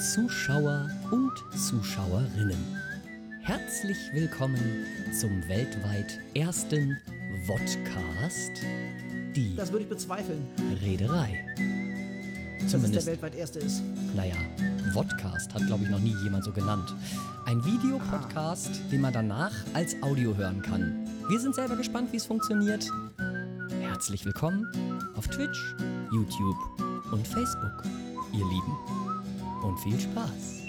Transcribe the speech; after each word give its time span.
Zuschauer 0.00 0.88
und 1.10 1.30
Zuschauerinnen. 1.54 2.56
Herzlich 3.42 3.98
willkommen 4.14 4.58
zum 5.12 5.46
weltweit 5.46 6.18
ersten 6.34 6.96
Vodcast, 7.46 8.50
die 9.36 9.54
Das 9.56 9.70
würde 9.70 9.82
ich 9.84 9.90
bezweifeln, 9.90 10.46
Reederei. 10.80 11.44
dass 12.56 12.64
es 12.64 12.72
Zumindest, 12.72 13.06
der 13.08 13.12
weltweit 13.12 13.34
erste 13.34 13.58
ist. 13.58 13.82
naja, 14.16 14.36
Vodcast 14.94 15.52
hat, 15.52 15.66
glaube 15.66 15.84
ich, 15.84 15.90
noch 15.90 16.00
nie 16.00 16.16
jemand 16.22 16.44
so 16.44 16.52
genannt. 16.52 16.94
Ein 17.44 17.62
Videopodcast, 17.62 18.80
den 18.90 19.02
man 19.02 19.12
danach 19.12 19.52
als 19.74 19.94
Audio 20.02 20.34
hören 20.34 20.62
kann. 20.62 21.06
Wir 21.28 21.38
sind 21.40 21.54
selber 21.54 21.76
gespannt, 21.76 22.10
wie 22.12 22.16
es 22.16 22.24
funktioniert. 22.24 22.88
Herzlich 23.82 24.24
willkommen 24.24 24.66
auf 25.14 25.28
Twitch, 25.28 25.74
YouTube 26.10 26.56
und 27.12 27.28
Facebook, 27.28 27.82
ihr 28.32 28.46
Lieben. 28.46 29.09
Und 29.62 29.78
viel 29.78 29.98
Spaß. 29.98 30.60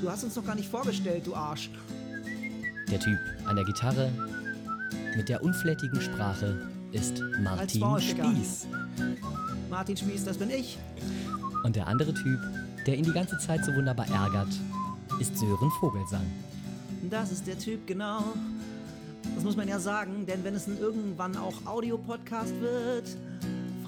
Du 0.00 0.10
hast 0.10 0.24
uns 0.24 0.36
noch 0.36 0.44
gar 0.44 0.54
nicht 0.54 0.68
vorgestellt, 0.68 1.26
du 1.26 1.34
Arsch. 1.34 1.70
Der 2.90 3.00
Typ 3.00 3.18
an 3.46 3.56
der 3.56 3.64
Gitarre 3.64 4.12
mit 5.16 5.28
der 5.28 5.42
unflätigen 5.42 6.00
Sprache 6.00 6.68
ist 6.92 7.22
Martin. 7.42 7.82
Spieß. 8.00 8.66
Martin 9.70 9.96
Spieß, 9.96 10.24
das 10.24 10.36
bin 10.36 10.50
ich. 10.50 10.78
Und 11.64 11.74
der 11.74 11.88
andere 11.88 12.12
Typ, 12.12 12.38
der 12.86 12.96
ihn 12.96 13.04
die 13.04 13.12
ganze 13.12 13.38
Zeit 13.38 13.64
so 13.64 13.74
wunderbar 13.74 14.06
ärgert, 14.08 14.48
ist 15.18 15.36
Sören 15.38 15.70
Vogelsang. 15.80 16.26
Das 17.10 17.32
ist 17.32 17.46
der 17.46 17.58
Typ, 17.58 17.86
genau. 17.86 18.24
Das 19.34 19.42
muss 19.42 19.56
man 19.56 19.68
ja 19.68 19.78
sagen, 19.78 20.26
denn 20.26 20.44
wenn 20.44 20.54
es 20.54 20.68
irgendwann 20.68 21.36
auch 21.36 21.54
Audio-Podcast 21.64 22.60
wird, 22.60 23.16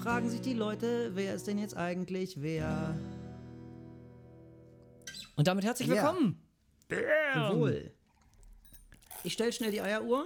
fragen 0.01 0.29
sich 0.29 0.41
die 0.41 0.53
Leute, 0.53 1.11
wer 1.15 1.33
ist 1.33 1.47
denn 1.47 1.57
jetzt 1.57 1.75
eigentlich 1.75 2.41
wer? 2.41 2.95
Und 5.35 5.47
damit 5.47 5.65
herzlich 5.65 5.87
Ja. 5.87 5.95
willkommen. 5.95 6.41
Jawohl. 7.35 7.91
Ich 9.23 9.33
stelle 9.33 9.51
schnell 9.51 9.71
die 9.71 9.81
Eieruhr, 9.81 10.25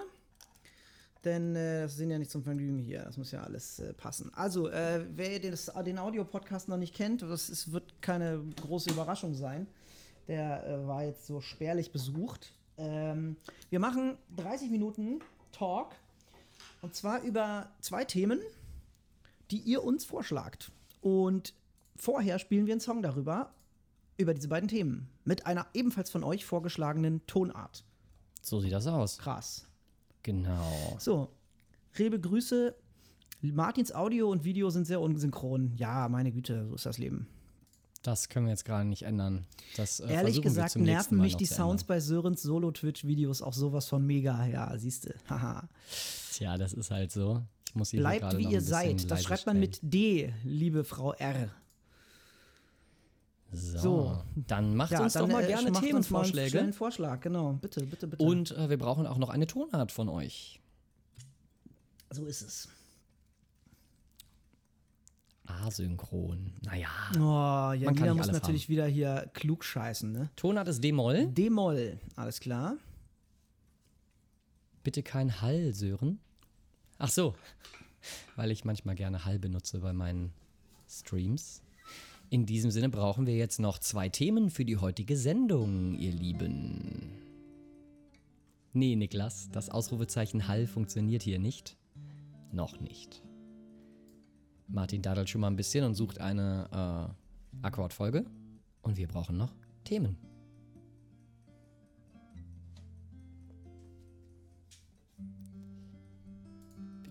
denn 1.23 1.55
äh, 1.55 1.83
das 1.83 1.95
sind 1.97 2.11
ja 2.11 2.19
nicht 2.19 2.30
zum 2.31 2.44
Vergnügen 2.44 2.78
hier. 2.78 3.03
Das 3.03 3.17
muss 3.17 3.31
ja 3.31 3.41
alles 3.41 3.80
äh, 3.80 3.94
passen. 3.94 4.31
Also, 4.33 4.67
äh, 4.69 5.05
wer 5.16 5.39
den, 5.39 5.55
den 5.85 5.97
Audio-Podcast 5.97 6.67
noch 6.67 6.78
nicht 6.78 6.94
kennt, 6.94 7.22
das 7.23 7.50
ist, 7.50 7.72
wird 7.72 8.02
keine 8.02 8.44
große 8.61 8.91
Überraschung 8.91 9.33
sein. 9.33 9.67
Der 10.28 10.67
äh, 10.67 10.88
war 10.88 11.03
jetzt 11.03 11.25
so 11.25 11.41
spärlich 11.41 11.91
besucht. 11.91 12.53
Ähm, 12.78 13.38
wir 13.69 13.80
machen 13.80 14.17
30 14.38 14.69
Minuten 14.69 15.19
Talk 15.52 15.94
und 16.81 16.94
zwar 16.95 17.22
über 17.23 17.69
zwei 17.81 18.06
Themen, 18.06 18.39
die 19.52 19.59
ihr 19.59 19.83
uns 19.83 20.05
vorschlagt. 20.05 20.71
Und 21.02 21.53
vorher 21.95 22.39
spielen 22.39 22.66
wir 22.66 22.73
einen 22.73 22.81
Song 22.81 23.02
darüber, 23.02 23.53
über 24.17 24.33
diese 24.33 24.47
beiden 24.47 24.69
Themen, 24.69 25.07
mit 25.23 25.45
einer 25.45 25.67
ebenfalls 25.73 26.09
von 26.09 26.23
euch 26.23 26.45
vorgeschlagenen 26.45 27.25
Tonart. 27.27 27.83
So 28.41 28.59
sieht 28.59 28.72
das 28.73 28.88
aus. 28.88 29.17
Krass. 29.17 29.67
Genau. 30.23 30.97
So, 30.99 31.29
Rebe 31.97 32.19
Grüße. 32.19 32.75
Martins 33.41 33.94
Audio 33.94 34.29
und 34.29 34.44
Video 34.44 34.69
sind 34.69 34.85
sehr 34.85 35.02
unsynchron. 35.02 35.73
Ja, 35.75 36.07
meine 36.09 36.31
Güte, 36.31 36.67
so 36.67 36.75
ist 36.75 36.85
das 36.85 36.97
Leben. 36.99 37.27
Das 38.03 38.29
können 38.29 38.45
wir 38.45 38.52
jetzt 38.52 38.66
gerade 38.66 38.88
nicht 38.88 39.03
ändern. 39.03 39.45
Das, 39.77 39.99
äh, 39.99 40.11
Ehrlich 40.11 40.41
gesagt 40.41 40.75
nerven 40.75 41.19
mich 41.19 41.38
die 41.38 41.45
Sounds 41.45 41.83
ändern. 41.83 41.88
bei 41.88 41.99
Sörens 41.99 42.41
Solo-Twitch-Videos 42.41 43.41
auch 43.41 43.53
sowas 43.53 43.88
von 43.88 44.05
mega. 44.05 44.45
Ja, 44.45 44.75
siehste. 44.78 45.16
Haha. 45.29 45.67
Tja, 46.34 46.57
das 46.57 46.73
ist 46.73 46.91
halt 46.91 47.11
so. 47.11 47.41
Ich 47.72 47.76
muss 47.76 47.92
hier 47.92 48.02
Bleibt 48.02 48.38
wie 48.38 48.48
ihr 48.52 48.59
seid. 48.59 49.09
Das 49.09 49.24
schreibt 49.24 49.46
man 49.46 49.58
mit 49.58 49.80
D, 49.82 50.34
liebe 50.44 50.84
Frau 50.84 51.14
R. 51.14 51.50
So, 53.54 53.78
So. 53.80 54.24
dann 54.36 54.76
macht 54.76 54.92
Ja, 54.92 55.02
uns 55.04 55.14
doch 55.14 55.22
dann, 55.22 55.32
mal 55.32 55.44
äh, 55.46 55.48
gerne 55.48 55.68
einen 55.68 55.76
Themenvorschläge. 55.82 56.50
schnellen 56.50 56.74
Vorschlag, 56.74 57.22
genau. 57.22 57.54
Bitte, 57.54 57.86
bitte, 57.86 58.08
bitte. 58.08 58.22
Und 58.22 58.52
äh, 58.52 58.70
wir 58.70 58.78
brauchen 58.78 59.08
auch 59.08 59.18
noch 59.18 59.30
eine 59.30 59.48
Tonart 59.48 59.94
von 59.94 60.09
euch. 60.09 60.59
so 62.09 62.26
ist 62.26 62.42
es. 62.42 62.68
Asynchron. 65.46 66.52
Naja. 66.66 66.90
Oh, 67.16 67.72
ja, 67.74 67.86
Man 67.86 67.96
kann 67.96 68.18
muss 68.18 68.32
natürlich 68.32 68.68
wieder 68.68 68.86
hier 68.86 69.30
klug 69.34 69.64
scheißen, 69.64 70.12
ne? 70.12 70.30
Tonart 70.36 70.68
ist 70.68 70.84
D-Moll. 70.84 71.28
D-Moll, 71.28 72.02
alles 72.18 72.42
klar. 72.42 72.76
Bitte 74.84 75.03
kein 75.03 75.42
Hall, 75.42 75.72
Sören. 75.74 76.20
Ach 77.03 77.09
so, 77.09 77.34
weil 78.35 78.51
ich 78.51 78.63
manchmal 78.63 78.94
gerne 78.94 79.25
Hall 79.25 79.39
benutze 79.39 79.79
bei 79.79 79.91
meinen 79.91 80.31
Streams. 80.88 81.63
In 82.29 82.45
diesem 82.45 82.69
Sinne 82.69 82.89
brauchen 82.89 83.25
wir 83.25 83.35
jetzt 83.35 83.59
noch 83.59 83.79
zwei 83.79 84.07
Themen 84.07 84.51
für 84.51 84.66
die 84.66 84.78
heutige 84.78 85.17
Sendung, 85.17 85.95
ihr 85.97 86.11
Lieben. 86.11 87.09
Nee, 88.73 88.95
Niklas, 88.95 89.50
das 89.51 89.72
Ausrufezeichen 89.72 90.47
Hall 90.47 90.67
funktioniert 90.67 91.23
hier 91.23 91.40
nicht. 91.40 91.75
Noch 92.51 92.79
nicht. 92.79 93.23
Martin 94.67 95.01
dadelt 95.01 95.28
schon 95.28 95.41
mal 95.41 95.47
ein 95.47 95.56
bisschen 95.56 95.84
und 95.84 95.95
sucht 95.95 96.22
eine 96.22 97.16
äh, 97.63 97.66
Akkordfolge. 97.66 98.25
Und 98.84 98.97
wir 98.97 99.07
brauchen 99.07 99.38
noch 99.38 99.56
Themen. 99.85 100.31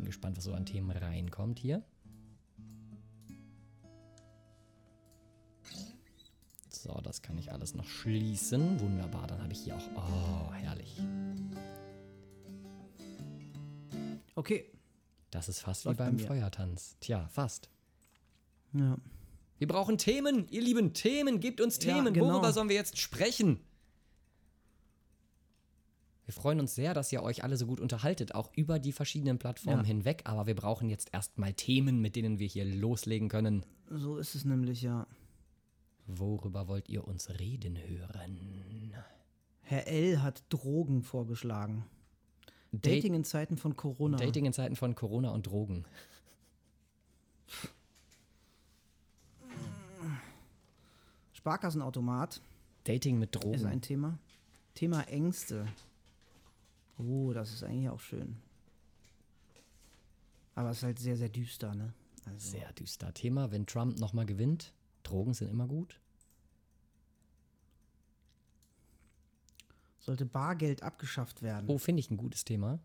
Bin 0.00 0.06
gespannt, 0.06 0.38
was 0.38 0.44
so 0.44 0.54
an 0.54 0.64
Themen 0.64 0.90
reinkommt 0.90 1.58
hier. 1.58 1.84
So, 6.70 6.98
das 7.02 7.20
kann 7.20 7.36
ich 7.36 7.52
alles 7.52 7.74
noch 7.74 7.86
schließen. 7.86 8.80
Wunderbar, 8.80 9.26
dann 9.26 9.42
habe 9.42 9.52
ich 9.52 9.58
hier 9.60 9.76
auch. 9.76 9.86
Oh, 9.96 10.52
herrlich. 10.54 10.96
Okay. 14.34 14.72
Das 15.30 15.50
ist 15.50 15.60
fast 15.60 15.84
Läuft 15.84 15.98
wie 15.98 15.98
bei 15.98 16.06
beim 16.06 16.16
mir. 16.16 16.26
Feuertanz. 16.26 16.96
Tja, 17.00 17.28
fast. 17.28 17.68
Ja. 18.72 18.96
Wir 19.58 19.68
brauchen 19.68 19.98
Themen, 19.98 20.48
ihr 20.48 20.62
lieben 20.62 20.94
Themen. 20.94 21.40
Gebt 21.40 21.60
uns 21.60 21.76
Ja, 21.84 21.92
Themen. 21.96 22.14
genau. 22.14 22.32
Worüber 22.32 22.54
sollen 22.54 22.70
wir 22.70 22.76
jetzt 22.76 22.96
sprechen? 22.96 23.60
Wir 26.30 26.34
freuen 26.42 26.60
uns 26.60 26.76
sehr, 26.76 26.94
dass 26.94 27.10
ihr 27.10 27.24
euch 27.24 27.42
alle 27.42 27.56
so 27.56 27.66
gut 27.66 27.80
unterhaltet, 27.80 28.36
auch 28.36 28.52
über 28.54 28.78
die 28.78 28.92
verschiedenen 28.92 29.38
Plattformen 29.40 29.80
Ja. 29.80 29.84
hinweg. 29.84 30.22
Aber 30.26 30.46
wir 30.46 30.54
brauchen 30.54 30.88
jetzt 30.88 31.12
erstmal 31.12 31.54
Themen, 31.54 32.00
mit 32.00 32.14
denen 32.14 32.38
wir 32.38 32.46
hier 32.46 32.64
loslegen 32.64 33.28
können. 33.28 33.66
So 33.88 34.16
ist 34.16 34.36
es 34.36 34.44
nämlich, 34.44 34.80
ja. 34.80 35.08
Worüber 36.06 36.68
wollt 36.68 36.88
ihr 36.88 37.04
uns 37.04 37.30
reden 37.40 37.76
hören? 37.76 38.94
Herr 39.62 39.88
L. 39.88 40.22
hat 40.22 40.44
Drogen 40.50 41.02
vorgeschlagen. 41.02 41.84
Dating 42.70 43.14
in 43.14 43.24
Zeiten 43.24 43.56
von 43.56 43.76
Corona. 43.76 44.16
Dating 44.16 44.44
in 44.46 44.52
Zeiten 44.52 44.76
von 44.76 44.94
Corona 44.94 45.30
und 45.30 45.48
Drogen. 45.48 45.84
Sparkassenautomat 51.32 52.40
Dating 52.84 53.18
mit 53.18 53.34
ist 53.34 53.42
Drogen. 53.44 53.66
ein 53.66 53.80
Thema. 53.82 54.18
Thema 54.74 55.02
Ängste. 55.08 55.66
Oh, 57.00 57.32
das 57.32 57.52
ist 57.52 57.62
eigentlich 57.62 57.88
auch 57.88 58.00
schön. 58.00 58.36
Aber 60.54 60.70
es 60.70 60.78
ist 60.78 60.82
halt 60.82 60.98
sehr, 60.98 61.16
sehr 61.16 61.28
düster, 61.28 61.74
ne? 61.74 61.92
Also, 62.26 62.50
Sehr 62.50 62.72
düster 62.74 63.14
Thema. 63.14 63.50
Wenn 63.50 63.66
Trump 63.66 63.98
nochmal 63.98 64.26
gewinnt, 64.26 64.72
Drogen 65.02 65.32
sind 65.32 65.50
immer 65.50 65.66
gut. 65.66 66.00
sollte 70.10 70.26
Bargeld 70.26 70.82
abgeschafft 70.82 71.42
werden. 71.42 71.66
Oh, 71.68 71.78
finde 71.78 72.00
ich 72.00 72.10
ein 72.10 72.16
gutes 72.16 72.44
Thema. 72.44 72.80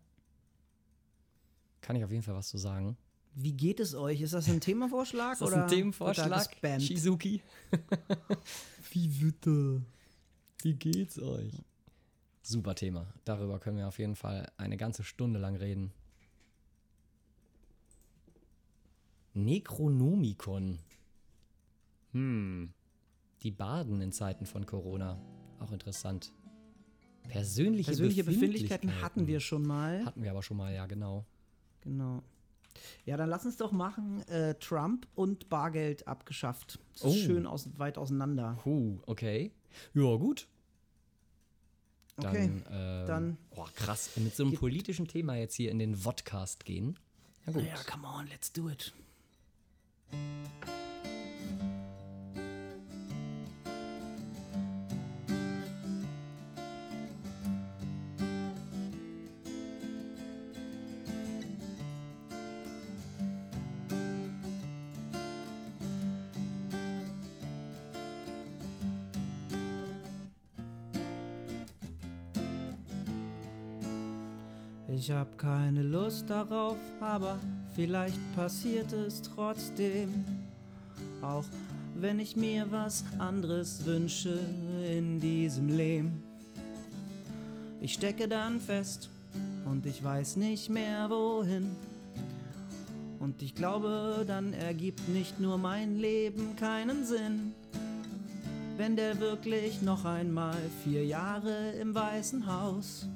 Kann 1.80 1.96
ich 1.96 2.04
auf 2.04 2.10
jeden 2.10 2.22
Fall 2.22 2.34
was 2.34 2.48
zu 2.48 2.58
sagen. 2.58 2.96
Wie 3.34 3.52
geht 3.52 3.80
es 3.80 3.94
euch? 3.94 4.20
Ist 4.20 4.32
das 4.32 4.48
ein 4.48 4.60
Themavorschlag? 4.68 5.34
Ist 5.34 5.42
das 5.42 5.48
oder 5.48 5.64
ein 5.64 5.68
Themenvorschlag? 5.68 6.56
Shizuki? 6.80 7.42
Wie 8.92 9.08
bitte? 9.08 9.82
Wie 10.62 10.74
geht's 10.74 11.20
euch? 11.20 11.52
Super 12.46 12.76
Thema. 12.76 13.08
Darüber 13.24 13.58
können 13.58 13.76
wir 13.76 13.88
auf 13.88 13.98
jeden 13.98 14.14
Fall 14.14 14.48
eine 14.56 14.76
ganze 14.76 15.02
Stunde 15.02 15.40
lang 15.40 15.56
reden. 15.56 15.90
Necronomicon. 19.34 20.78
Hm. 22.12 22.72
Die 23.42 23.50
Baden 23.50 24.00
in 24.00 24.12
Zeiten 24.12 24.46
von 24.46 24.64
Corona. 24.64 25.20
Auch 25.58 25.72
interessant. 25.72 26.32
Persönliche, 27.28 27.90
Persönliche 27.90 28.22
Befindlichkeiten 28.22 29.02
hatten 29.02 29.26
wir 29.26 29.40
schon 29.40 29.62
mal. 29.66 30.04
Hatten 30.04 30.22
wir 30.22 30.30
aber 30.30 30.44
schon 30.44 30.56
mal, 30.56 30.72
ja, 30.72 30.86
genau. 30.86 31.26
Genau. 31.80 32.22
Ja, 33.06 33.16
dann 33.16 33.28
lass 33.28 33.44
uns 33.44 33.56
doch 33.56 33.72
machen, 33.72 34.22
äh, 34.28 34.54
Trump 34.54 35.08
und 35.16 35.48
Bargeld 35.48 36.06
abgeschafft. 36.06 36.78
Das 36.92 37.02
ist 37.02 37.06
Oh. 37.06 37.12
schön 37.26 37.46
aus, 37.46 37.68
weit 37.76 37.98
auseinander. 37.98 38.56
Puh, 38.62 39.00
okay. 39.06 39.50
Ja, 39.94 40.14
gut. 40.14 40.46
Dann, 42.18 42.30
Okay, 42.34 42.50
ähm, 42.70 43.06
dann- 43.06 43.36
Boah, 43.54 43.68
krass. 43.74 44.10
Mit 44.16 44.34
so 44.34 44.44
einem 44.44 44.54
politischen 44.54 45.06
Thema 45.06 45.36
jetzt 45.36 45.54
hier 45.54 45.70
in 45.70 45.78
den 45.78 45.94
Vodcast 45.96 46.64
gehen. 46.64 46.98
Ja, 47.46 47.52
gut. 47.52 47.64
Ja, 47.64 47.74
come 47.90 48.06
on, 48.08 48.26
let's 48.28 48.50
do 48.52 48.68
it. 48.70 48.92
Ich 74.98 75.10
hab 75.10 75.36
keine 75.36 75.82
Lust 75.82 76.30
darauf, 76.30 76.78
aber 77.00 77.38
vielleicht 77.74 78.18
passiert 78.34 78.94
es 78.94 79.20
trotzdem. 79.20 80.24
Auch 81.20 81.44
wenn 81.96 82.18
ich 82.18 82.34
mir 82.34 82.66
was 82.70 83.04
anderes 83.18 83.84
wünsche 83.84 84.38
in 84.90 85.20
diesem 85.20 85.68
Leben. 85.68 86.22
Ich 87.82 87.92
stecke 87.92 88.26
dann 88.26 88.58
fest 88.58 89.10
und 89.70 89.84
ich 89.84 90.02
weiß 90.02 90.36
nicht 90.36 90.70
mehr 90.70 91.10
wohin. 91.10 91.76
Und 93.18 93.42
ich 93.42 93.54
glaube, 93.54 94.24
dann 94.26 94.54
ergibt 94.54 95.06
nicht 95.10 95.38
nur 95.38 95.58
mein 95.58 95.98
Leben 95.98 96.56
keinen 96.56 97.04
Sinn. 97.04 97.52
Wenn 98.78 98.96
der 98.96 99.20
wirklich 99.20 99.82
noch 99.82 100.06
einmal 100.06 100.56
vier 100.84 101.04
Jahre 101.04 101.72
im 101.72 101.94
Weißen 101.94 102.46
Haus 102.46 103.06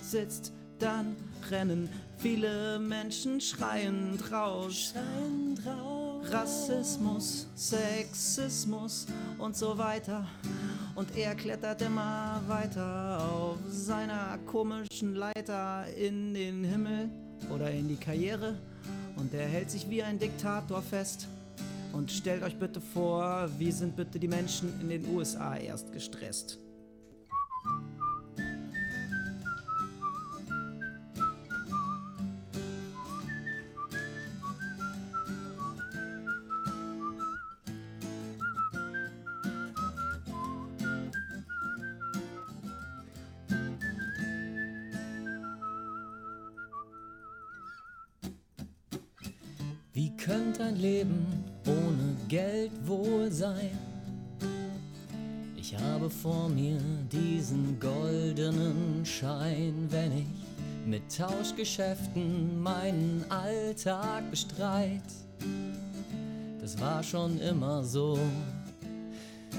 sitzt, 0.00 0.52
dann 0.82 1.16
rennen 1.48 1.88
viele 2.18 2.78
Menschen 2.78 3.40
schreiend 3.40 4.32
raus. 4.32 4.92
Schreiend 4.92 5.64
raus. 5.64 6.26
Rassismus, 6.30 7.46
Sexismus 7.54 9.06
und 9.38 9.56
so 9.56 9.78
weiter. 9.78 10.26
Und 10.94 11.16
er 11.16 11.34
klettert 11.34 11.82
immer 11.82 12.40
weiter 12.46 13.22
auf 13.24 13.58
seiner 13.68 14.38
komischen 14.46 15.14
Leiter 15.14 15.86
in 15.96 16.34
den 16.34 16.64
Himmel 16.64 17.10
oder 17.52 17.70
in 17.70 17.88
die 17.88 17.96
Karriere. 17.96 18.56
Und 19.16 19.32
er 19.34 19.46
hält 19.46 19.70
sich 19.70 19.88
wie 19.88 20.02
ein 20.02 20.18
Diktator 20.18 20.82
fest. 20.82 21.28
Und 21.92 22.10
stellt 22.10 22.42
euch 22.42 22.56
bitte 22.56 22.80
vor, 22.80 23.48
wie 23.58 23.70
sind 23.70 23.94
bitte 23.94 24.18
die 24.18 24.28
Menschen 24.28 24.80
in 24.80 24.88
den 24.88 25.14
USA 25.14 25.56
erst 25.56 25.92
gestresst? 25.92 26.58
Tauschgeschäften 61.42 62.62
meinen 62.62 63.24
Alltag 63.28 64.30
bestreit. 64.30 65.02
Das 66.60 66.80
war 66.80 67.02
schon 67.02 67.40
immer 67.40 67.82
so. 67.82 68.16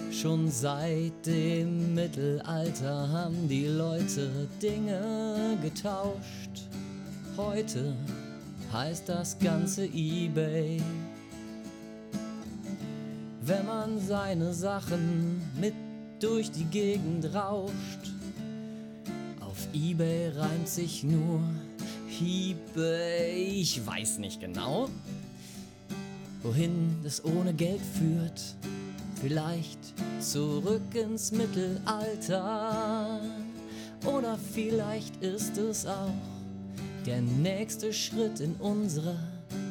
Schon 0.10 0.50
seit 0.50 1.26
dem 1.26 1.94
Mittelalter 1.94 3.10
haben 3.10 3.50
die 3.50 3.68
Leute 3.68 4.48
Dinge 4.62 5.58
getauscht. 5.62 6.70
Heute 7.36 7.94
heißt 8.72 9.10
das 9.10 9.38
ganze 9.38 9.84
eBay. 9.86 10.82
Wenn 13.42 13.66
man 13.66 14.00
seine 14.00 14.54
Sachen 14.54 15.42
mit 15.60 15.74
durch 16.22 16.50
die 16.50 16.66
Gegend 16.66 17.36
rauscht, 17.36 18.14
auf 19.42 19.68
eBay 19.74 20.30
reimt 20.30 20.70
sich 20.70 21.04
nur 21.04 21.42
eBay. 22.22 23.62
Ich 23.62 23.86
weiß 23.86 24.20
nicht 24.20 24.40
genau, 24.40 24.90
wohin 26.42 26.98
das 27.04 27.24
ohne 27.24 27.54
Geld 27.54 27.82
führt. 27.82 28.42
Vielleicht 29.22 29.80
zurück 30.20 30.94
ins 30.94 31.32
Mittelalter. 31.32 33.22
Oder 34.06 34.38
vielleicht 34.54 35.24
ist 35.24 35.58
es 35.58 35.86
auch 35.86 36.12
der 37.06 37.22
nächste 37.22 37.94
Schritt 37.94 38.40
in 38.40 38.56
unserer 38.56 39.18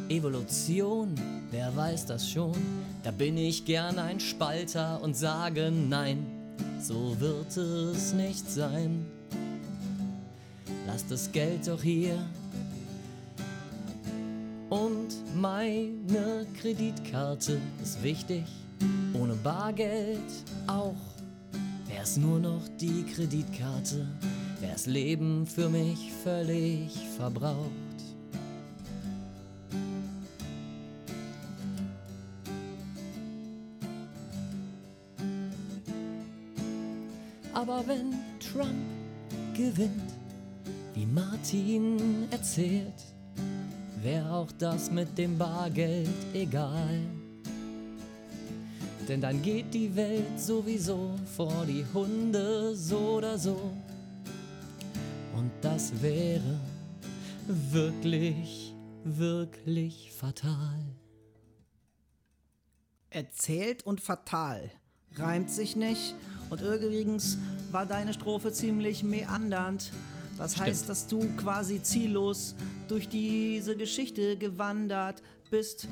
Evolution, 0.08 1.14
wer 1.50 1.74
weiß 1.74 2.06
das 2.06 2.28
schon? 2.28 2.56
Da 3.02 3.10
bin 3.10 3.36
ich 3.36 3.64
gern 3.64 3.98
ein 3.98 4.20
Spalter 4.20 5.00
und 5.02 5.16
sage 5.16 5.70
nein, 5.70 6.26
so 6.80 7.16
wird 7.18 7.56
es 7.56 8.12
nicht 8.12 8.50
sein. 8.50 9.06
Lass 10.92 11.06
das 11.06 11.32
Geld 11.32 11.68
doch 11.68 11.82
hier 11.82 12.18
und 14.68 15.08
meine 15.34 16.46
Kreditkarte 16.60 17.58
ist 17.82 18.02
wichtig. 18.02 18.44
Ohne 19.14 19.32
Bargeld 19.36 20.20
auch 20.66 20.94
wär's 21.88 22.18
nur 22.18 22.38
noch 22.38 22.60
die 22.78 23.04
Kreditkarte 23.04 24.06
wär's 24.60 24.84
Leben 24.84 25.46
für 25.46 25.70
mich 25.70 26.12
völlig 26.22 26.92
verbraucht. 27.16 27.56
Aber 37.54 37.82
wenn 37.86 38.12
Trump 38.40 38.68
gewinnt, 39.54 40.21
wie 40.94 41.06
Martin 41.06 42.28
erzählt, 42.30 43.02
wär 44.02 44.30
auch 44.32 44.50
das 44.58 44.90
mit 44.90 45.16
dem 45.16 45.38
Bargeld 45.38 46.08
egal. 46.34 47.00
Denn 49.08 49.20
dann 49.20 49.42
geht 49.42 49.74
die 49.74 49.94
Welt 49.96 50.38
sowieso 50.38 51.18
vor 51.36 51.64
die 51.66 51.84
Hunde 51.92 52.74
so 52.76 52.98
oder 53.16 53.38
so. 53.38 53.72
Und 55.36 55.50
das 55.60 55.92
wäre 56.00 56.60
wirklich, 57.46 58.74
wirklich 59.04 60.12
fatal. 60.12 60.78
Erzählt 63.10 63.84
und 63.84 64.00
fatal. 64.00 64.70
Reimt 65.16 65.50
sich 65.50 65.76
nicht. 65.76 66.14
Und 66.48 66.60
übrigens 66.60 67.38
war 67.70 67.86
deine 67.86 68.14
Strophe 68.14 68.52
ziemlich 68.52 69.02
meandernd. 69.02 69.92
Das 70.38 70.52
Stimmt. 70.52 70.68
heißt, 70.68 70.88
dass 70.88 71.06
du 71.06 71.20
quasi 71.36 71.82
ziellos 71.82 72.54
durch 72.88 73.08
diese 73.08 73.76
Geschichte 73.76 74.36
gewandert 74.36 75.22
bist. 75.50 75.88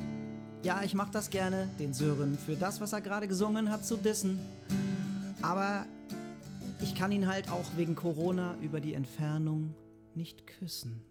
Ja, 0.62 0.82
ich 0.82 0.94
mach 0.94 1.11
das 1.11 1.30
gerne, 1.30 1.68
den 1.78 1.94
Sören, 1.94 2.37
für 2.37 2.56
das, 2.56 2.80
was 2.80 2.92
er 2.92 3.00
gerade 3.00 3.28
gesungen 3.28 3.70
hat, 3.70 3.85
zu 3.85 3.97
dissen. 3.97 4.38
Aber 5.42 5.87
ich 6.82 6.94
kann 6.94 7.12
ihn 7.12 7.26
halt 7.26 7.50
auch 7.50 7.64
wegen 7.76 7.94
Corona 7.94 8.56
über 8.62 8.80
die 8.80 8.94
Entfernung 8.94 9.75
nicht 10.14 10.47
küssen. 10.47 11.02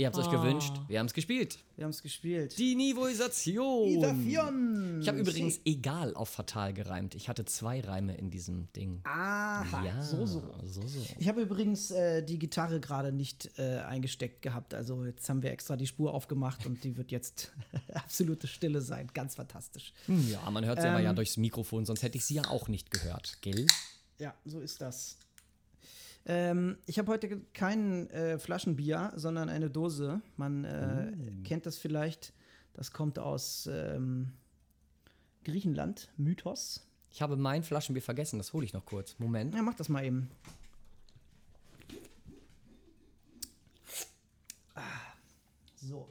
Ihr 0.00 0.06
habt 0.06 0.16
es 0.16 0.24
euch 0.24 0.30
gewünscht, 0.30 0.72
wir 0.88 0.98
haben 0.98 1.04
es 1.04 1.12
gespielt. 1.12 1.58
Wir 1.76 1.84
haben 1.84 1.90
es 1.90 2.00
gespielt. 2.00 2.56
Die 2.56 2.74
Niveauisation. 2.74 3.86
Isophion. 3.90 4.98
Ich 5.02 5.08
habe 5.08 5.18
übrigens 5.18 5.60
egal 5.66 6.14
auf 6.14 6.30
fatal 6.30 6.72
gereimt. 6.72 7.14
Ich 7.14 7.28
hatte 7.28 7.44
zwei 7.44 7.80
Reime 7.82 8.16
in 8.16 8.30
diesem 8.30 8.72
Ding. 8.72 9.02
Aha, 9.04 9.84
ja, 9.84 10.02
so, 10.02 10.24
so. 10.24 10.42
so, 10.64 10.86
so. 10.86 11.00
Ich 11.18 11.28
habe 11.28 11.42
übrigens 11.42 11.90
äh, 11.90 12.22
die 12.22 12.38
Gitarre 12.38 12.80
gerade 12.80 13.12
nicht 13.12 13.50
äh, 13.58 13.80
eingesteckt 13.80 14.40
gehabt. 14.40 14.72
Also 14.72 15.04
jetzt 15.04 15.28
haben 15.28 15.42
wir 15.42 15.50
extra 15.50 15.76
die 15.76 15.86
Spur 15.86 16.14
aufgemacht 16.14 16.64
und 16.64 16.82
die 16.82 16.96
wird 16.96 17.10
jetzt 17.10 17.52
absolute 17.92 18.46
Stille 18.46 18.80
sein. 18.80 19.10
Ganz 19.12 19.34
fantastisch. 19.34 19.92
Hm, 20.06 20.30
Ja, 20.30 20.50
man 20.50 20.64
hört 20.64 20.80
sie 20.80 20.88
aber 20.88 21.00
Ähm. 21.00 21.04
ja 21.04 21.12
durchs 21.12 21.36
Mikrofon, 21.36 21.84
sonst 21.84 22.02
hätte 22.02 22.16
ich 22.16 22.24
sie 22.24 22.36
ja 22.36 22.46
auch 22.48 22.68
nicht 22.68 22.90
gehört, 22.90 23.36
gell? 23.42 23.66
Ja, 24.18 24.32
so 24.46 24.60
ist 24.60 24.80
das. 24.80 25.18
Ähm, 26.26 26.78
ich 26.86 26.98
habe 26.98 27.10
heute 27.10 27.40
kein 27.54 28.08
äh, 28.10 28.38
Flaschenbier, 28.38 29.12
sondern 29.16 29.48
eine 29.48 29.70
Dose. 29.70 30.20
Man 30.36 30.64
äh, 30.64 31.12
kennt 31.44 31.66
das 31.66 31.78
vielleicht. 31.78 32.32
Das 32.74 32.92
kommt 32.92 33.18
aus 33.18 33.68
ähm, 33.72 34.32
Griechenland, 35.44 36.10
Mythos. 36.16 36.86
Ich 37.10 37.22
habe 37.22 37.36
mein 37.36 37.62
Flaschenbier 37.62 38.02
vergessen, 38.02 38.38
das 38.38 38.52
hole 38.52 38.64
ich 38.64 38.72
noch 38.72 38.84
kurz. 38.84 39.16
Moment. 39.18 39.54
Ja, 39.54 39.62
mach 39.62 39.74
das 39.74 39.88
mal 39.88 40.04
eben. 40.04 40.30
Ah, 44.74 44.82
so. 45.76 46.08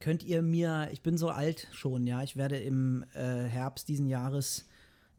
Könnt 0.00 0.22
ihr 0.22 0.42
mir, 0.42 0.88
ich 0.92 1.02
bin 1.02 1.18
so 1.18 1.28
alt 1.30 1.66
schon, 1.72 2.06
ja, 2.06 2.22
ich 2.22 2.36
werde 2.36 2.56
im 2.58 3.04
äh, 3.14 3.44
Herbst 3.44 3.88
diesen 3.88 4.06
Jahres, 4.06 4.66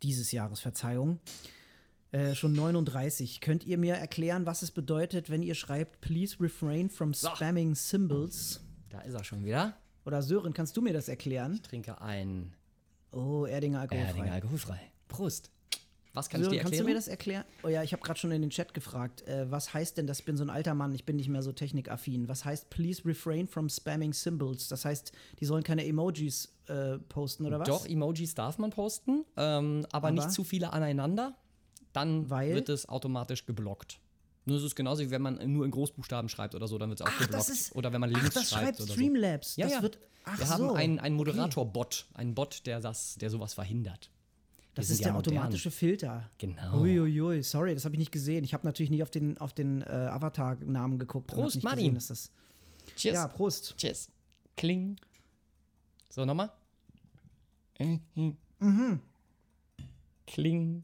dieses 0.04 0.32
Jahres, 0.32 0.60
Verzeihung, 0.60 1.20
Äh, 2.12 2.34
schon 2.34 2.54
39. 2.54 3.40
Könnt 3.40 3.66
ihr 3.66 3.78
mir 3.78 3.94
erklären, 3.94 4.48
was 4.48 4.64
es 4.64 4.72
bedeutet, 4.72 5.30
wenn 5.30 5.44
ihr 5.44 5.54
schreibt, 5.54 6.02
please 6.02 6.38
refrain 6.40 6.90
from 6.90 7.14
spamming 7.14 7.76
symbols? 7.76 8.62
Da 8.90 9.02
ist 9.02 9.14
er 9.14 9.24
schon 9.24 9.46
wieder. 9.46 9.78
Oder 10.06 10.24
Sören, 10.24 10.54
kannst 10.54 10.76
du 10.76 10.82
mir 10.82 10.92
das 10.94 11.08
erklären? 11.08 11.54
Ich 11.54 11.62
trinke 11.62 12.02
ein 12.02 12.56
Oh, 13.12 13.46
Erdinger 13.46 13.82
alkoholfrei. 13.82 14.08
Erdinger 14.08 14.32
alkoholfrei. 14.34 14.80
Prost. 15.08 15.52
Was 16.14 16.30
kann 16.30 16.42
ich 16.42 16.46
Sören, 16.46 16.54
dir 16.54 16.62
kannst 16.62 16.74
erklären? 16.74 16.86
du 16.86 16.92
mir 16.92 16.96
das 16.96 17.08
erklären? 17.08 17.46
Oh 17.64 17.68
ja, 17.68 17.84
ich 17.84 17.94
habe 17.94 18.02
gerade 18.02 18.20
schon 18.20 18.32
in 18.32 18.42
den 18.42 18.50
Chat 18.50 18.74
gefragt. 18.74 19.28
Äh, 19.28 19.50
was 19.52 19.74
heißt 19.74 19.98
denn 19.98 20.08
das? 20.08 20.20
Ich 20.20 20.26
bin 20.26 20.38
so 20.38 20.44
ein 20.44 20.50
alter 20.50 20.74
Mann, 20.74 20.94
ich 20.94 21.06
bin 21.06 21.18
nicht 21.18 21.30
mehr 21.30 21.44
so 21.44 21.52
technikaffin. 21.52 22.28
Was 22.28 22.46
heißt 22.46 22.70
please 22.70 23.04
refrain 23.06 23.48
from 23.48 23.70
spamming 23.70 24.14
symbols? 24.14 24.68
Das 24.68 24.86
heißt, 24.86 25.12
die 25.40 25.46
sollen 25.46 25.64
keine 25.64 25.86
Emojis 25.86 26.54
äh, 26.68 26.98
posten 26.98 27.46
oder 27.46 27.60
was? 27.60 27.68
Doch, 27.68 27.86
Emojis 27.86 28.34
darf 28.34 28.58
man 28.58 28.72
posten, 28.72 29.24
ähm, 29.38 29.86
aber, 29.92 30.08
Aber? 30.08 30.12
nicht 30.12 30.32
zu 30.32 30.44
viele 30.44 30.74
aneinander. 30.74 31.36
Dann 31.94 32.30
Weil? 32.30 32.54
wird 32.56 32.70
es 32.70 32.88
automatisch 32.90 33.46
geblockt. 33.46 34.00
Nur 34.46 34.58
es 34.58 34.64
ist 34.64 34.76
genauso 34.76 35.04
wie 35.04 35.12
wenn 35.12 35.22
man 35.22 35.40
nur 35.52 35.64
in 35.66 35.72
Großbuchstaben 35.72 36.28
schreibt 36.30 36.56
oder 36.56 36.68
so, 36.68 36.78
dann 36.80 36.90
wird 36.90 37.02
es 37.02 37.06
auch 37.06 37.12
Ach, 37.12 37.20
geblockt. 37.20 37.34
das 37.34 37.50
ist. 37.50 37.76
oder 37.76 37.94
wenn 37.94 38.02
man 38.02 38.10
ach, 38.16 38.20
links 38.20 38.34
das 38.36 38.50
schreibt, 38.50 38.64
schreibt 38.64 38.80
oder 38.80 38.88
so. 38.88 38.94
Streamlabs. 38.94 39.56
Ja, 39.58 39.66
das 39.66 39.74
ja. 39.76 39.82
wird. 39.84 40.00
Ach 40.24 40.40
Wir 40.40 40.46
so. 40.46 40.54
haben 40.54 40.76
einen, 40.76 41.00
einen 41.00 41.16
Moderator-Bot, 41.16 42.08
einen 42.14 42.36
Bot, 42.36 42.66
der, 42.66 42.80
das, 42.80 43.16
der 43.16 43.30
sowas 43.30 43.54
verhindert. 43.54 44.10
Das 44.80 44.90
ist 44.90 45.00
ja 45.00 45.06
der 45.06 45.14
modern. 45.14 45.38
automatische 45.38 45.72
Filter. 45.72 46.30
Genau. 46.38 46.82
Uiuiui, 46.82 47.44
sorry, 47.44 47.74
das 47.74 47.86
habe 47.86 47.96
ich 47.96 48.00
nicht 48.00 48.12
gesehen. 48.12 48.44
Ich 48.44 48.54
habe 48.54 48.66
natürlich 48.66 48.90
nicht 48.90 49.04
auf 49.04 49.12
den, 49.12 49.38
auf 49.38 49.54
den 49.54 49.82
äh, 49.82 49.86
Avatar-Namen 49.86 51.00
geguckt. 51.00 51.28
Prost, 51.28 51.64
Martin. 51.64 51.94
gesehen, 51.94 51.96
das. 52.10 52.32
Cheers. 52.96 53.14
Ja, 53.16 53.28
Prost. 53.28 53.76
Cheers. 53.78 54.10
Kling. 54.58 54.98
So, 56.10 56.26
nochmal. 56.26 56.52
Mhm. 57.80 59.00
Kling. 60.28 60.84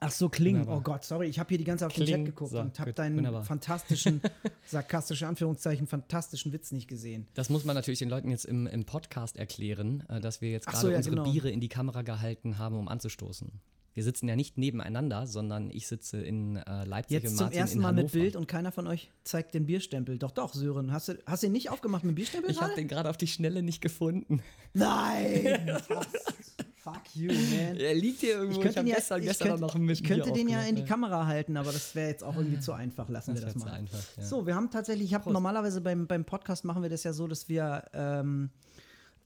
Ach 0.00 0.10
so, 0.10 0.28
Kling. 0.28 0.56
Wunderbar. 0.56 0.78
Oh 0.78 0.80
Gott, 0.80 1.04
sorry, 1.04 1.26
ich 1.28 1.38
habe 1.38 1.48
hier 1.48 1.58
die 1.58 1.64
ganze 1.64 1.82
Zeit 1.82 1.90
auf 1.90 1.94
den 1.96 2.04
Kling. 2.04 2.16
Chat 2.18 2.26
geguckt 2.26 2.50
So, 2.52 2.60
und 2.60 2.78
habe 2.78 2.92
deinen 2.92 3.16
wunderbar. 3.16 3.42
fantastischen, 3.44 4.20
sarkastische 4.66 5.26
Anführungszeichen, 5.26 5.86
fantastischen 5.86 6.52
Witz 6.52 6.72
nicht 6.72 6.88
gesehen. 6.88 7.26
Das 7.34 7.50
muss 7.50 7.64
man 7.64 7.74
natürlich 7.74 7.98
den 7.98 8.08
Leuten 8.08 8.30
jetzt 8.30 8.44
im, 8.44 8.66
im 8.66 8.84
Podcast 8.84 9.36
erklären, 9.36 10.04
äh, 10.08 10.20
dass 10.20 10.40
wir 10.40 10.50
jetzt 10.50 10.66
gerade 10.66 10.78
so, 10.78 10.90
ja, 10.90 10.96
unsere 10.98 11.16
genau. 11.16 11.30
Biere 11.30 11.50
in 11.50 11.60
die 11.60 11.68
Kamera 11.68 12.02
gehalten 12.02 12.58
haben, 12.58 12.76
um 12.76 12.88
anzustoßen. 12.88 13.50
Wir 13.94 14.04
sitzen 14.04 14.28
ja 14.28 14.36
nicht 14.36 14.56
nebeneinander, 14.58 15.26
sondern 15.26 15.70
ich 15.72 15.88
sitze 15.88 16.18
in 16.22 16.54
äh, 16.54 16.84
Leipzig 16.84 17.14
Jetzt 17.20 17.30
und 17.32 17.36
zum 17.38 17.44
Martin 17.46 17.58
ersten 17.58 17.76
in 17.78 17.82
Mal 17.82 17.88
Hannover. 17.88 18.02
mit 18.04 18.12
Bild 18.12 18.36
und 18.36 18.46
keiner 18.46 18.70
von 18.70 18.86
euch 18.86 19.10
zeigt 19.24 19.54
den 19.54 19.66
Bierstempel. 19.66 20.18
Doch, 20.18 20.30
doch, 20.30 20.54
Sören. 20.54 20.92
Hast 20.92 21.08
du, 21.08 21.18
hast 21.26 21.42
du 21.42 21.48
ihn 21.48 21.52
nicht 21.52 21.70
aufgemacht 21.70 22.04
mit 22.04 22.12
dem 22.12 22.14
Bierstempel? 22.14 22.48
Ich 22.52 22.60
habe 22.60 22.76
den 22.76 22.86
gerade 22.86 23.10
auf 23.10 23.16
die 23.16 23.26
Schnelle 23.26 23.60
nicht 23.64 23.80
gefunden. 23.80 24.40
Nein! 24.72 25.80
Fuck 26.92 27.16
you, 27.16 27.32
man. 27.32 27.76
Er 27.76 27.94
liegt 27.94 28.20
hier 28.20 28.34
irgendwo. 28.34 28.58
Ich 28.58 28.62
könnte, 28.62 28.78
hab 28.80 28.86
ihn 28.86 28.88
ja, 28.88 28.96
gestern, 28.96 29.20
ich 29.20 29.28
gestern 29.28 29.48
könnte, 29.48 29.60
noch 29.62 29.74
ein 29.74 29.88
ich 29.88 30.04
könnte 30.04 30.32
den 30.32 30.48
ja 30.48 30.62
in 30.62 30.76
die 30.76 30.84
Kamera 30.84 31.26
halten, 31.26 31.56
aber 31.56 31.72
das 31.72 31.94
wäre 31.94 32.08
jetzt 32.08 32.24
auch 32.24 32.36
irgendwie 32.36 32.60
zu 32.60 32.72
einfach. 32.72 33.08
Lassen 33.08 33.34
wir 33.34 33.40
Das 33.40 33.54
das 33.54 33.62
wär 33.62 33.70
mal. 33.70 33.78
einfach, 33.78 33.98
ja. 34.16 34.22
So, 34.24 34.46
wir 34.46 34.54
haben 34.54 34.70
tatsächlich, 34.70 35.08
ich 35.08 35.14
habe 35.14 35.32
normalerweise 35.32 35.80
beim, 35.80 36.06
beim 36.06 36.24
Podcast 36.24 36.64
machen 36.64 36.82
wir 36.82 36.90
das 36.90 37.04
ja 37.04 37.12
so, 37.12 37.26
dass 37.26 37.48
wir 37.48 37.84
ähm, 37.92 38.50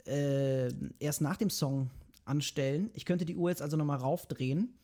äh, 0.07 0.73
erst 0.99 1.21
nach 1.21 1.37
dem 1.37 1.51
Song 1.51 1.91
anstellen. 2.25 2.91
Ich 2.95 3.05
könnte 3.05 3.25
die 3.25 3.37
Uhr 3.37 3.51
jetzt 3.51 3.63
also 3.63 3.77
nochmal 3.77 3.99
raufdrehen. 3.99 4.75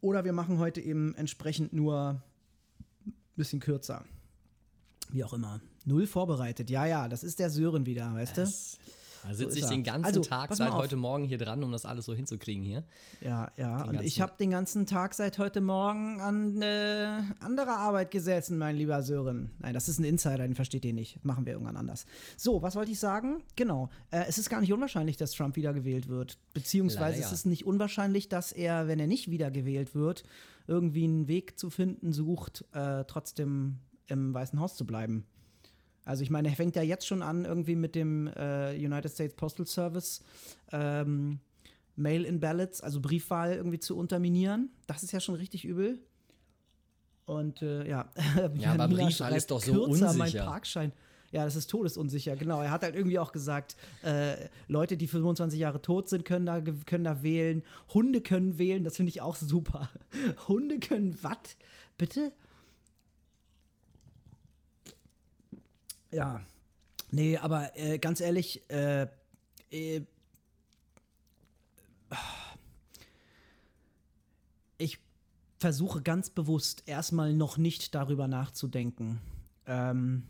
Oder 0.00 0.24
wir 0.24 0.32
machen 0.32 0.58
heute 0.58 0.80
eben 0.80 1.14
entsprechend 1.14 1.72
nur 1.72 2.22
ein 3.06 3.12
bisschen 3.36 3.60
kürzer. 3.60 4.04
Wie 5.10 5.22
auch 5.22 5.32
immer. 5.32 5.60
Null 5.84 6.06
vorbereitet. 6.06 6.70
Ja, 6.70 6.86
ja, 6.86 7.08
das 7.08 7.22
ist 7.22 7.38
der 7.38 7.50
Sören 7.50 7.86
wieder, 7.86 8.12
weißt 8.14 8.36
du? 8.38 8.42
Da 9.22 9.28
So 9.28 9.34
sitze 9.34 9.50
ist 9.50 9.56
ich 9.58 9.62
er. 9.64 9.70
den 9.70 9.84
ganzen 9.84 10.04
Also, 10.04 10.20
Tag 10.20 10.54
seit 10.54 10.72
heute 10.72 10.96
Morgen 10.96 11.24
hier 11.24 11.38
dran, 11.38 11.62
um 11.62 11.70
das 11.70 11.84
alles 11.84 12.06
so 12.06 12.14
hinzukriegen 12.14 12.64
hier. 12.64 12.82
Ja, 13.20 13.50
ja. 13.56 13.84
Und 13.84 14.02
ich 14.02 14.20
habe 14.20 14.32
den 14.38 14.50
ganzen 14.50 14.84
Tag 14.86 15.14
seit 15.14 15.38
heute 15.38 15.60
Morgen 15.60 16.20
an 16.20 16.60
äh, 16.60 17.20
andere 17.40 17.70
Arbeit 17.70 18.10
gesessen, 18.10 18.58
mein 18.58 18.76
lieber 18.76 19.02
Sören. 19.02 19.50
Nein, 19.60 19.74
das 19.74 19.88
ist 19.88 19.98
ein 20.00 20.04
Insider, 20.04 20.38
den 20.38 20.54
versteht 20.54 20.84
ihr 20.84 20.92
nicht. 20.92 21.24
Machen 21.24 21.46
wir 21.46 21.52
irgendwann 21.52 21.76
anders. 21.76 22.04
So, 22.36 22.62
was 22.62 22.74
wollte 22.74 22.90
ich 22.90 22.98
sagen? 22.98 23.42
Genau. 23.54 23.90
Äh, 24.10 24.24
es 24.28 24.38
ist 24.38 24.50
gar 24.50 24.60
nicht 24.60 24.72
unwahrscheinlich, 24.72 25.16
dass 25.16 25.32
Trump 25.32 25.54
wiedergewählt 25.56 26.08
wird. 26.08 26.38
Beziehungsweise 26.52 27.16
Leider 27.20 27.26
es 27.26 27.32
ist 27.32 27.46
nicht 27.46 27.64
unwahrscheinlich, 27.64 28.28
dass 28.28 28.50
er, 28.52 28.88
wenn 28.88 28.98
er 28.98 29.06
nicht 29.06 29.30
wiedergewählt 29.30 29.94
wird, 29.94 30.24
irgendwie 30.66 31.04
einen 31.04 31.28
Weg 31.28 31.58
zu 31.58 31.70
finden 31.70 32.12
sucht, 32.12 32.64
äh, 32.72 33.04
trotzdem 33.04 33.78
im 34.08 34.34
Weißen 34.34 34.58
Haus 34.60 34.74
zu 34.76 34.84
bleiben. 34.84 35.26
Also 36.04 36.22
ich 36.22 36.30
meine, 36.30 36.48
er 36.48 36.54
fängt 36.54 36.76
ja 36.76 36.82
jetzt 36.82 37.06
schon 37.06 37.22
an, 37.22 37.44
irgendwie 37.44 37.76
mit 37.76 37.94
dem 37.94 38.26
äh, 38.28 38.74
United 38.74 39.12
States 39.12 39.34
Postal 39.34 39.66
Service 39.66 40.22
ähm, 40.72 41.38
Mail-in-Ballots, 41.96 42.80
also 42.80 43.00
Briefwahl 43.00 43.54
irgendwie 43.54 43.78
zu 43.78 43.96
unterminieren. 43.96 44.70
Das 44.86 45.02
ist 45.02 45.12
ja 45.12 45.20
schon 45.20 45.36
richtig 45.36 45.64
übel. 45.64 45.98
Und 47.24 47.62
äh, 47.62 47.88
ja, 47.88 48.10
Ja, 48.56 48.72
aber 48.72 48.88
Briefwahl 48.88 49.34
ist 49.34 49.50
doch 49.50 49.62
so 49.62 49.86
kürzer 49.86 50.12
mein 50.14 50.22
unsicher. 50.22 50.44
Parkschein. 50.44 50.92
Ja, 51.30 51.46
das 51.46 51.56
ist 51.56 51.68
todesunsicher, 51.70 52.36
genau. 52.36 52.60
Er 52.60 52.70
hat 52.70 52.82
halt 52.82 52.94
irgendwie 52.94 53.18
auch 53.18 53.32
gesagt, 53.32 53.76
äh, 54.02 54.34
Leute, 54.68 54.98
die 54.98 55.06
25 55.06 55.58
Jahre 55.58 55.80
tot 55.80 56.10
sind, 56.10 56.26
können 56.26 56.44
da, 56.44 56.60
können 56.60 57.04
da 57.04 57.22
wählen. 57.22 57.62
Hunde 57.94 58.20
können 58.20 58.58
wählen, 58.58 58.84
das 58.84 58.96
finde 58.96 59.08
ich 59.08 59.22
auch 59.22 59.36
super. 59.36 59.88
Hunde 60.48 60.78
können 60.78 61.16
was? 61.22 61.56
Bitte? 61.96 62.32
Ja. 66.12 66.40
Nee, 67.10 67.36
aber 67.38 67.76
äh, 67.76 67.98
ganz 67.98 68.20
ehrlich, 68.20 68.62
äh, 68.70 69.06
äh, 69.70 70.02
ich 74.78 74.98
versuche 75.58 76.02
ganz 76.02 76.30
bewusst 76.30 76.84
erstmal 76.86 77.32
noch 77.34 77.56
nicht 77.58 77.94
darüber 77.94 78.28
nachzudenken. 78.28 79.20
Ähm, 79.66 80.24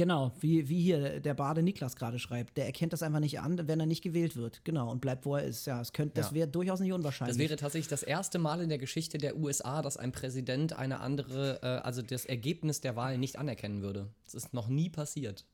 genau, 0.00 0.32
wie, 0.40 0.66
wie 0.70 0.80
hier 0.80 1.20
der 1.20 1.34
Bade 1.34 1.62
Niklas 1.62 1.94
gerade 1.94 2.18
schreibt. 2.18 2.56
Der 2.56 2.64
erkennt 2.64 2.94
das 2.94 3.02
einfach 3.02 3.20
nicht 3.20 3.38
an, 3.38 3.68
wenn 3.68 3.80
er 3.80 3.84
nicht 3.84 4.02
gewählt 4.02 4.34
wird. 4.34 4.64
Genau, 4.64 4.90
und 4.90 5.02
bleibt, 5.02 5.26
wo 5.26 5.36
er 5.36 5.44
ist. 5.44 5.66
Ja, 5.66 5.78
es 5.78 5.92
könnte, 5.92 6.14
das 6.14 6.30
Ja. 6.30 6.36
wäre 6.36 6.48
durchaus 6.48 6.80
nicht 6.80 6.94
unwahrscheinlich. 6.94 7.36
Das 7.36 7.38
wäre 7.38 7.56
tatsächlich 7.56 7.88
das 7.88 8.02
erste 8.02 8.38
Mal 8.38 8.62
in 8.62 8.70
der 8.70 8.78
Geschichte 8.78 9.18
der 9.18 9.36
USA, 9.36 9.82
dass 9.82 9.98
ein 9.98 10.10
Präsident 10.10 10.72
eine 10.72 11.00
andere, 11.00 11.60
äh, 11.62 11.66
also 11.66 12.00
das 12.00 12.24
Ergebnis 12.24 12.80
der 12.80 12.96
Wahl 12.96 13.18
nicht 13.18 13.38
anerkennen 13.38 13.82
würde. 13.82 14.08
Das 14.24 14.32
ist 14.32 14.54
noch 14.54 14.68
nie 14.68 14.88
passiert. 14.88 15.44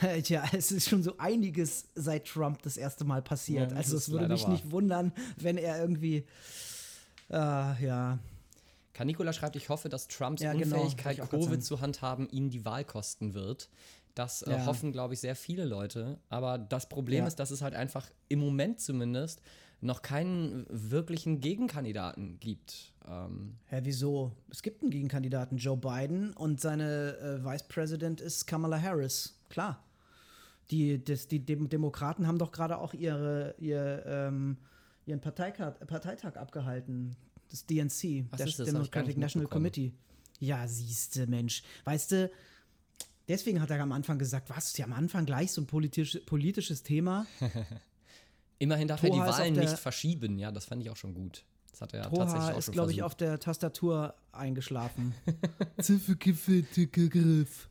Tja, 0.22 0.44
es 0.52 0.72
ist 0.72 0.88
schon 0.88 1.02
so 1.02 1.18
einiges 1.18 1.88
seit 1.94 2.24
Trump 2.26 2.62
das 2.62 2.78
erste 2.78 3.04
Mal 3.04 3.20
passiert. 3.20 3.72
Ja, 3.72 3.76
also 3.76 3.98
es 3.98 4.10
würde 4.10 4.28
mich 4.28 4.44
wahr. 4.44 4.50
nicht 4.52 4.70
wundern, 4.70 5.12
wenn 5.36 5.58
er 5.58 5.78
irgendwie. 5.78 6.24
Äh, 7.28 7.84
ja. 7.84 8.18
Cannicola 9.00 9.32
schreibt, 9.32 9.56
ich 9.56 9.70
hoffe, 9.70 9.88
dass 9.88 10.08
Trumps 10.08 10.42
Ja, 10.42 10.52
genau, 10.52 10.82
Unfähigkeit, 10.82 11.16
grad 11.16 11.30
Covid 11.30 11.64
zu 11.64 11.80
handhaben, 11.80 12.28
ihn 12.28 12.50
die 12.50 12.66
Wahl 12.66 12.84
kosten 12.84 13.32
wird. 13.32 13.70
Das 14.14 14.42
äh, 14.42 14.50
Ja. 14.52 14.66
hoffen, 14.66 14.92
glaube 14.92 15.14
ich, 15.14 15.20
sehr 15.20 15.34
viele 15.36 15.64
Leute. 15.64 16.18
Aber 16.28 16.58
das 16.58 16.88
Problem 16.88 17.20
Ja. 17.20 17.26
ist, 17.26 17.36
dass 17.36 17.50
es 17.50 17.62
halt 17.62 17.74
einfach 17.74 18.10
im 18.28 18.40
Moment 18.40 18.78
zumindest 18.80 19.40
noch 19.80 20.02
keinen 20.02 20.66
wirklichen 20.68 21.40
Gegenkandidaten 21.40 22.38
gibt. 22.40 22.92
Ähm, 23.08 23.56
Hä, 23.68 23.80
wieso? 23.84 24.32
Es 24.50 24.62
gibt 24.62 24.82
einen 24.82 24.90
Gegenkandidaten, 24.90 25.56
Joe 25.56 25.78
Biden, 25.78 26.34
und 26.34 26.60
seine 26.60 27.16
äh, 27.16 27.42
Vice 27.44 27.62
President 27.68 28.20
ist 28.20 28.46
Kamala 28.46 28.78
Harris. 28.78 29.40
Klar. 29.48 29.82
Die, 30.70 31.02
das, 31.02 31.26
die 31.26 31.44
Dem 31.44 31.70
Demokraten 31.70 32.26
haben 32.26 32.36
doch 32.38 32.52
gerade 32.52 32.76
auch 32.76 32.92
ihre, 32.92 33.54
ihr, 33.58 34.04
ähm, 34.06 34.58
ihren 35.06 35.20
Parteitag, 35.22 35.74
Parteitag 35.86 36.36
abgehalten. 36.36 37.16
Das 37.50 37.66
DNC, 37.66 38.26
Was 38.30 38.40
das? 38.40 38.56
Gar 38.58 38.66
Democratic 38.66 39.18
National. 39.18 39.48
Committee. 39.48 39.92
Ja, 40.38 40.66
siehste, 40.66 41.26
Mensch. 41.26 41.62
Weißt 41.84 42.12
du, 42.12 42.30
deswegen 43.28 43.60
hat 43.60 43.70
er 43.70 43.80
am 43.80 43.92
Anfang 43.92 44.18
gesagt, 44.18 44.48
was, 44.50 44.66
ist 44.68 44.78
ja 44.78 44.86
am 44.86 44.92
Anfang 44.92 45.26
gleich 45.26 45.52
so 45.52 45.60
ein 45.60 45.66
politisch, 45.66 46.18
politisches 46.26 46.82
Thema. 46.82 47.26
immerhin 48.58 48.88
darf 48.88 49.02
er 49.02 49.10
die 49.10 49.16
Toha 49.16 49.24
ist 49.26 49.32
auf 49.32 49.38
Wahlen 49.40 49.54
der- 49.54 49.64
nicht 49.64 49.78
verschieben. 49.78 50.38
Ja, 50.38 50.52
das 50.52 50.64
fand 50.64 50.82
ich 50.82 50.90
auch 50.90 50.96
schon 50.96 51.14
gut. 51.14 51.44
Das 51.72 51.80
hat 51.80 51.94
er 51.94 52.02
ja 52.02 52.08
Toha 52.08 52.24
tatsächlich 52.24 52.54
auch 52.54 52.58
ist, 52.58 52.72
glaube 52.72 52.92
ich, 52.92 53.02
auf 53.02 53.14
der 53.14 53.38
Tastatur 53.38 54.14
eingeschlafen. 54.32 55.14
Griff. 56.92 57.69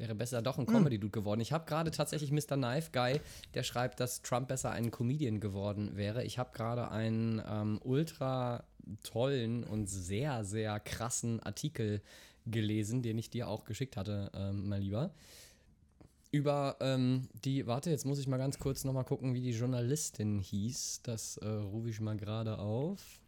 Wäre 0.00 0.14
besser 0.14 0.40
doch 0.40 0.56
ein 0.58 0.66
Hm. 0.66 0.72
Comedy-Dude 0.72 1.12
geworden. 1.12 1.42
Ich 1.42 1.52
habe 1.52 1.66
gerade 1.66 1.90
tatsächlich 1.90 2.32
Mr. 2.32 2.56
Knife 2.56 2.90
Guy, 2.90 3.20
der 3.52 3.62
schreibt, 3.62 4.00
dass 4.00 4.22
Trump 4.22 4.48
besser 4.48 4.70
ein 4.70 4.90
Comedian 4.90 5.40
geworden 5.40 5.94
wäre. 5.94 6.24
Ich 6.24 6.38
habe 6.38 6.52
gerade 6.54 6.90
einen 6.90 7.42
ähm, 7.46 7.78
ultra 7.84 8.64
tollen 9.02 9.62
und 9.62 9.90
sehr, 9.90 10.42
sehr 10.42 10.80
krassen 10.80 11.40
Artikel 11.40 12.00
gelesen, 12.46 13.02
den 13.02 13.18
ich 13.18 13.28
dir 13.28 13.46
auch 13.46 13.66
geschickt 13.66 13.98
hatte, 13.98 14.30
ähm, 14.34 14.70
mein 14.70 14.80
Lieber. 14.80 15.10
Über 16.30 16.76
ähm, 16.80 17.28
die, 17.44 17.66
warte, 17.66 17.90
jetzt 17.90 18.06
muss 18.06 18.18
ich 18.18 18.26
mal 18.26 18.38
ganz 18.38 18.58
kurz 18.58 18.84
nochmal 18.84 19.04
gucken, 19.04 19.34
wie 19.34 19.42
die 19.42 19.50
Journalistin 19.50 20.38
hieß. 20.38 21.00
Das 21.02 21.36
äh, 21.36 21.46
rufe 21.46 21.90
ich 21.90 22.00
mal 22.00 22.16
gerade 22.16 22.58
auf. 22.58 23.20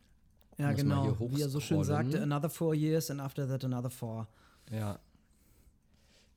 Ja, 0.57 0.73
genau. 0.73 1.19
Wie 1.21 1.43
er 1.43 1.51
so 1.51 1.61
schön 1.61 1.85
sagte, 1.85 2.23
another 2.23 2.49
four 2.49 2.75
years 2.75 3.11
and 3.11 3.21
after 3.21 3.47
that 3.47 3.63
another 3.63 3.91
four. 3.91 4.27
Ja. 4.71 4.99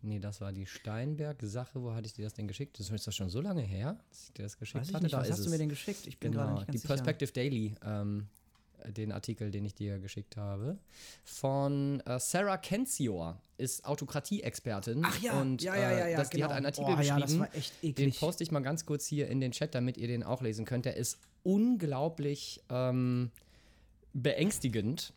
Nee, 0.05 0.19
das 0.19 0.39
war 0.39 0.51
die 0.53 0.65
Steinberg-Sache. 0.65 1.81
Wo 1.81 1.93
hatte 1.93 2.05
ich 2.05 2.13
dir 2.13 2.23
das 2.25 2.33
denn 2.33 2.47
geschickt? 2.47 2.79
Das 2.79 2.89
ist 2.89 3.07
doch 3.07 3.11
schon 3.11 3.29
so 3.29 3.41
lange 3.41 3.61
her, 3.63 3.97
dass 4.09 4.23
ich 4.25 4.33
dir 4.33 4.43
das 4.43 4.57
geschickt 4.57 4.81
Weiß 4.81 4.89
ich 4.89 4.93
hatte. 4.93 5.03
nicht, 5.05 5.13
Da 5.13 5.19
was 5.21 5.31
hast 5.31 5.39
du 5.39 5.45
es. 5.45 5.49
mir 5.49 5.57
denn 5.57 5.69
geschickt? 5.69 6.05
Ich 6.07 6.19
bin 6.19 6.31
gerade 6.31 6.47
Genau, 6.49 6.59
nicht 6.59 6.67
die 6.67 6.71
ganz 6.73 6.81
sicher. 6.83 6.93
Perspective 6.93 7.31
Daily, 7.31 7.75
ähm, 7.83 8.27
den 8.87 9.11
Artikel, 9.11 9.49
den 9.49 9.65
ich 9.65 9.73
dir 9.73 9.97
geschickt 9.97 10.37
habe. 10.37 10.77
Von 11.23 12.01
äh, 12.01 12.19
Sarah 12.19 12.57
Kenzior, 12.57 13.41
ist 13.57 13.83
Autokratie-Expertin. 13.85 15.01
Ach 15.03 15.19
ja, 15.21 15.41
und, 15.41 15.63
ja, 15.63 15.75
ja, 15.75 15.81
ja, 15.81 16.05
äh, 16.05 16.11
ja, 16.11 16.17
das, 16.17 16.29
Die 16.29 16.43
hat 16.43 16.49
genau. 16.49 16.57
einen 16.57 16.65
Artikel 16.67 16.93
Oh, 16.95 17.01
ja, 17.01 17.19
geschrieben. 17.19 17.43
echt 17.53 17.97
Den 17.97 18.13
poste 18.13 18.43
ich 18.43 18.51
mal 18.51 18.59
ganz 18.59 18.85
kurz 18.85 19.07
hier 19.07 19.27
in 19.27 19.39
den 19.39 19.53
Chat, 19.53 19.73
damit 19.73 19.97
ihr 19.97 20.07
den 20.07 20.21
auch 20.23 20.41
lesen 20.43 20.65
könnt. 20.65 20.85
Der 20.85 20.97
ist 20.97 21.17
unglaublich 21.41 22.61
ähm, 22.69 23.31
beängstigend. 24.13 25.13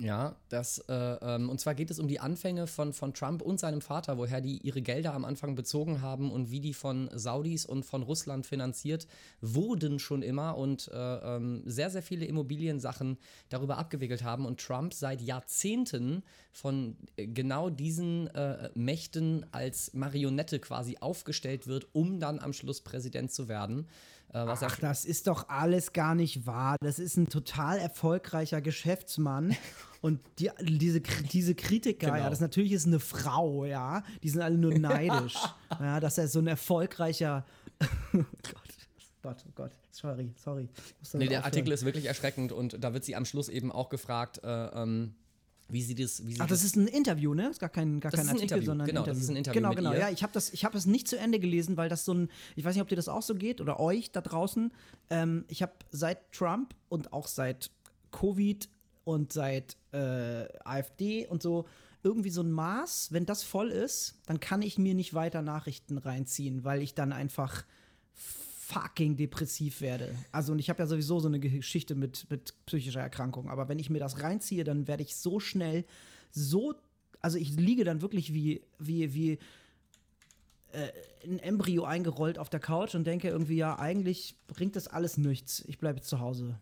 Ja, 0.00 0.36
das, 0.48 0.78
äh, 0.88 0.94
ähm, 0.94 1.50
und 1.50 1.58
zwar 1.58 1.74
geht 1.74 1.90
es 1.90 1.98
um 1.98 2.06
die 2.06 2.20
Anfänge 2.20 2.68
von, 2.68 2.92
von 2.92 3.12
Trump 3.14 3.42
und 3.42 3.58
seinem 3.58 3.80
Vater, 3.80 4.16
woher 4.16 4.40
die 4.40 4.58
ihre 4.58 4.80
Gelder 4.80 5.12
am 5.12 5.24
Anfang 5.24 5.56
bezogen 5.56 6.02
haben 6.02 6.30
und 6.30 6.52
wie 6.52 6.60
die 6.60 6.72
von 6.72 7.10
Saudis 7.12 7.66
und 7.66 7.84
von 7.84 8.04
Russland 8.04 8.46
finanziert 8.46 9.08
wurden 9.40 9.98
schon 9.98 10.22
immer 10.22 10.56
und 10.56 10.88
äh, 10.94 11.36
ähm, 11.36 11.62
sehr, 11.66 11.90
sehr 11.90 12.02
viele 12.02 12.26
Immobiliensachen 12.26 13.18
darüber 13.48 13.76
abgewickelt 13.76 14.22
haben 14.22 14.46
und 14.46 14.60
Trump 14.60 14.94
seit 14.94 15.20
Jahrzehnten 15.20 16.22
von 16.52 16.96
äh, 17.16 17.26
genau 17.26 17.68
diesen 17.68 18.28
äh, 18.28 18.70
Mächten 18.74 19.46
als 19.50 19.94
Marionette 19.94 20.60
quasi 20.60 20.98
aufgestellt 21.00 21.66
wird, 21.66 21.88
um 21.92 22.20
dann 22.20 22.38
am 22.38 22.52
Schluss 22.52 22.82
Präsident 22.82 23.32
zu 23.32 23.48
werden. 23.48 23.88
Äh, 24.32 24.46
was 24.46 24.62
Ach, 24.62 24.76
das 24.78 25.04
ist 25.04 25.26
doch 25.26 25.48
alles 25.48 25.92
gar 25.92 26.14
nicht 26.14 26.46
wahr. 26.46 26.76
Das 26.80 26.98
ist 26.98 27.16
ein 27.16 27.28
total 27.28 27.78
erfolgreicher 27.78 28.60
Geschäftsmann. 28.60 29.56
Und 30.00 30.20
die, 30.38 30.50
diese, 30.60 31.00
diese 31.00 31.54
Kritiker, 31.56 32.06
Genau. 32.06 32.18
ja, 32.18 32.30
das 32.30 32.40
natürlich 32.40 32.70
ist 32.70 32.86
eine 32.86 33.00
Frau, 33.00 33.64
ja, 33.64 34.04
die 34.22 34.28
sind 34.28 34.42
alle 34.42 34.56
nur 34.56 34.72
neidisch, 34.78 35.34
ja, 35.80 35.98
dass 35.98 36.18
er 36.18 36.28
so 36.28 36.38
ein 36.38 36.46
erfolgreicher, 36.46 37.44
oh 38.14 38.18
Gott, 38.44 38.88
Gott, 39.22 39.44
oh 39.48 39.52
Gott, 39.56 39.72
sorry, 39.90 40.32
sorry. 40.36 40.68
Nee, 41.14 41.26
der 41.26 41.38
aufhören. 41.40 41.44
Artikel 41.44 41.72
ist 41.72 41.84
wirklich 41.84 42.04
erschreckend 42.04 42.52
und 42.52 42.76
da 42.82 42.94
wird 42.94 43.04
sie 43.04 43.16
am 43.16 43.24
Schluss 43.24 43.48
eben 43.48 43.72
auch 43.72 43.88
gefragt, 43.88 44.40
äh, 44.44 44.66
ähm, 44.66 45.16
wie 45.68 45.82
sie 45.82 45.94
das, 45.94 46.26
wie 46.26 46.34
sie 46.34 46.40
Ach, 46.40 46.46
das 46.46 46.64
ist 46.64 46.76
ein 46.76 46.86
Interview, 46.88 47.34
ne? 47.34 47.42
Das 47.44 47.52
ist 47.52 47.58
gar 47.60 47.68
kein, 47.68 48.00
gar 48.00 48.10
Das 48.10 48.20
kein 48.20 48.28
Artikel, 48.28 48.42
Interview, 48.44 48.64
sondern 48.66 48.86
genau, 48.86 49.00
ein 49.02 49.06
das 49.06 49.16
Interview. 49.18 49.24
ist 49.24 49.30
ein 49.30 49.36
Interview 49.36 49.60
Genau, 49.60 49.74
genau. 49.74 49.92
ihr. 49.92 49.98
Ja, 49.98 50.10
ich 50.10 50.22
habe 50.22 50.32
das, 50.32 50.50
ich 50.52 50.64
habe 50.64 50.76
es 50.78 50.86
nicht 50.86 51.08
zu 51.08 51.18
Ende 51.18 51.38
gelesen, 51.38 51.76
weil 51.76 51.88
das 51.88 52.04
so 52.04 52.14
ein, 52.14 52.28
ich 52.56 52.64
weiß 52.64 52.74
nicht, 52.74 52.82
ob 52.82 52.88
dir 52.88 52.96
das 52.96 53.08
auch 53.08 53.22
so 53.22 53.34
geht 53.34 53.60
oder 53.60 53.78
euch 53.78 54.10
da 54.10 54.20
draußen. 54.20 54.72
Ähm, 55.10 55.44
ich 55.48 55.62
habe 55.62 55.72
seit 55.90 56.32
Trump 56.32 56.74
und 56.88 57.12
auch 57.12 57.26
seit 57.28 57.70
Covid 58.10 58.68
und 59.04 59.32
seit 59.32 59.76
äh, 59.92 60.46
AfD 60.64 61.26
und 61.26 61.42
so 61.42 61.66
irgendwie 62.02 62.30
so 62.30 62.42
ein 62.42 62.50
Maß, 62.52 63.12
wenn 63.12 63.26
das 63.26 63.42
voll 63.42 63.70
ist, 63.70 64.14
dann 64.26 64.38
kann 64.40 64.62
ich 64.62 64.78
mir 64.78 64.94
nicht 64.94 65.14
weiter 65.14 65.42
Nachrichten 65.42 65.98
reinziehen, 65.98 66.64
weil 66.64 66.80
ich 66.80 66.94
dann 66.94 67.12
einfach 67.12 67.64
fucking 68.68 69.16
depressiv 69.16 69.80
werde. 69.80 70.14
Also 70.30 70.52
und 70.52 70.58
ich 70.58 70.68
habe 70.68 70.80
ja 70.80 70.86
sowieso 70.86 71.20
so 71.20 71.28
eine 71.28 71.40
Geschichte 71.40 71.94
mit, 71.94 72.26
mit 72.30 72.54
psychischer 72.66 73.00
Erkrankung, 73.00 73.48
aber 73.48 73.68
wenn 73.68 73.78
ich 73.78 73.88
mir 73.88 73.98
das 73.98 74.22
reinziehe, 74.22 74.62
dann 74.62 74.86
werde 74.86 75.02
ich 75.02 75.16
so 75.16 75.40
schnell 75.40 75.84
so, 76.30 76.74
also 77.20 77.38
ich 77.38 77.56
liege 77.56 77.84
dann 77.84 78.02
wirklich 78.02 78.34
wie, 78.34 78.60
wie, 78.78 79.14
wie 79.14 79.32
äh, 80.72 80.88
ein 81.24 81.38
Embryo 81.38 81.84
eingerollt 81.84 82.38
auf 82.38 82.50
der 82.50 82.60
Couch 82.60 82.94
und 82.94 83.06
denke 83.06 83.28
irgendwie, 83.28 83.56
ja, 83.56 83.78
eigentlich 83.78 84.34
bringt 84.48 84.76
das 84.76 84.86
alles 84.86 85.16
nichts. 85.16 85.64
Ich 85.66 85.78
bleibe 85.78 86.02
zu 86.02 86.20
Hause. 86.20 86.58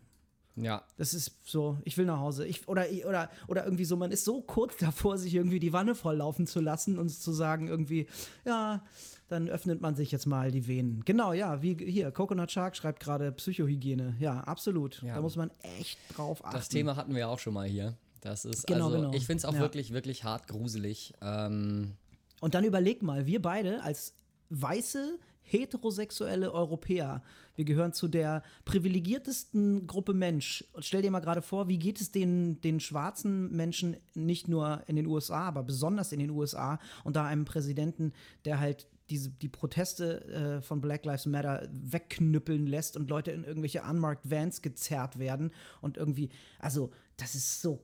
Ja, 0.56 0.82
Das 0.96 1.14
ist 1.14 1.32
so, 1.44 1.78
ich 1.84 1.96
will 1.98 2.06
nach 2.06 2.18
Hause. 2.18 2.46
Ich, 2.46 2.66
oder, 2.68 2.86
oder, 3.06 3.30
oder 3.46 3.64
irgendwie 3.64 3.84
so, 3.84 3.96
man 3.96 4.10
ist 4.10 4.24
so 4.24 4.40
kurz 4.42 4.76
davor, 4.80 5.18
sich 5.18 5.34
irgendwie 5.34 5.60
die 5.60 5.72
Wanne 5.72 5.94
volllaufen 5.94 6.46
zu 6.46 6.60
lassen 6.60 6.98
und 6.98 7.10
zu 7.10 7.32
sagen, 7.32 7.68
irgendwie, 7.68 8.06
ja, 8.44 8.82
dann 9.28 9.48
öffnet 9.48 9.80
man 9.80 9.96
sich 9.96 10.12
jetzt 10.12 10.26
mal 10.26 10.50
die 10.50 10.66
Venen. 10.68 11.04
Genau, 11.04 11.32
ja, 11.32 11.60
wie 11.62 11.74
hier, 11.74 12.10
Coconut 12.12 12.50
Shark 12.50 12.76
schreibt 12.76 13.00
gerade 13.00 13.32
Psychohygiene. 13.32 14.14
Ja, 14.20 14.40
absolut. 14.40 15.02
Ja. 15.02 15.16
Da 15.16 15.20
muss 15.20 15.36
man 15.36 15.50
echt 15.78 15.98
drauf 16.16 16.44
achten. 16.44 16.56
das 16.56 16.68
Thema 16.68 16.96
hatten 16.96 17.12
wir 17.12 17.20
ja 17.20 17.28
auch 17.28 17.38
schon 17.40 17.54
mal 17.54 17.66
hier. 17.66 17.96
Das 18.20 18.44
ist 18.44 18.66
Genau, 18.66 18.86
also, 18.86 18.96
genau. 18.98 19.12
ich 19.12 19.26
finde 19.26 19.38
es 19.38 19.44
auch 19.44 19.54
Ja. 19.54 19.60
wirklich, 19.60 19.92
wirklich 19.92 20.24
hart 20.24 20.48
gruselig. 20.48 21.12
Ähm, 21.22 21.92
Und 22.40 22.54
dann 22.54 22.64
überleg 22.64 23.02
mal, 23.02 23.26
wir 23.26 23.42
beide 23.42 23.82
als 23.82 24.14
weiße, 24.50 25.18
heterosexuelle 25.46 26.52
Europäer, 26.52 27.22
wir 27.54 27.64
gehören 27.64 27.92
zu 27.92 28.08
der 28.08 28.42
privilegiertesten 28.64 29.86
Gruppe 29.86 30.12
Mensch. 30.12 30.64
Stell 30.78 31.02
dir 31.02 31.10
mal 31.10 31.20
gerade 31.20 31.42
vor, 31.42 31.68
wie 31.68 31.78
geht 31.78 32.00
es 32.00 32.10
den, 32.12 32.60
den 32.60 32.80
schwarzen 32.80 33.54
Menschen 33.54 33.96
nicht 34.14 34.48
nur 34.48 34.82
in 34.86 34.96
den 34.96 35.06
USA, 35.06 35.48
aber 35.48 35.62
besonders 35.62 36.12
in 36.12 36.18
den 36.18 36.30
USA 36.30 36.78
und 37.04 37.16
da 37.16 37.24
einem 37.24 37.44
Präsidenten, 37.44 38.12
der 38.44 38.60
halt 38.60 38.86
diese, 39.08 39.30
die 39.30 39.48
Proteste 39.48 40.24
äh, 40.26 40.62
von 40.62 40.80
Black 40.80 41.04
Lives 41.04 41.26
Matter 41.26 41.68
wegknüppeln 41.70 42.66
lässt 42.66 42.96
und 42.96 43.08
Leute 43.08 43.30
in 43.30 43.44
irgendwelche 43.44 43.82
unmarked 43.82 44.28
Vans 44.30 44.62
gezerrt 44.62 45.18
werden 45.18 45.52
und 45.80 45.96
irgendwie, 45.96 46.30
also 46.58 46.90
das 47.16 47.34
ist 47.34 47.62
so 47.62 47.80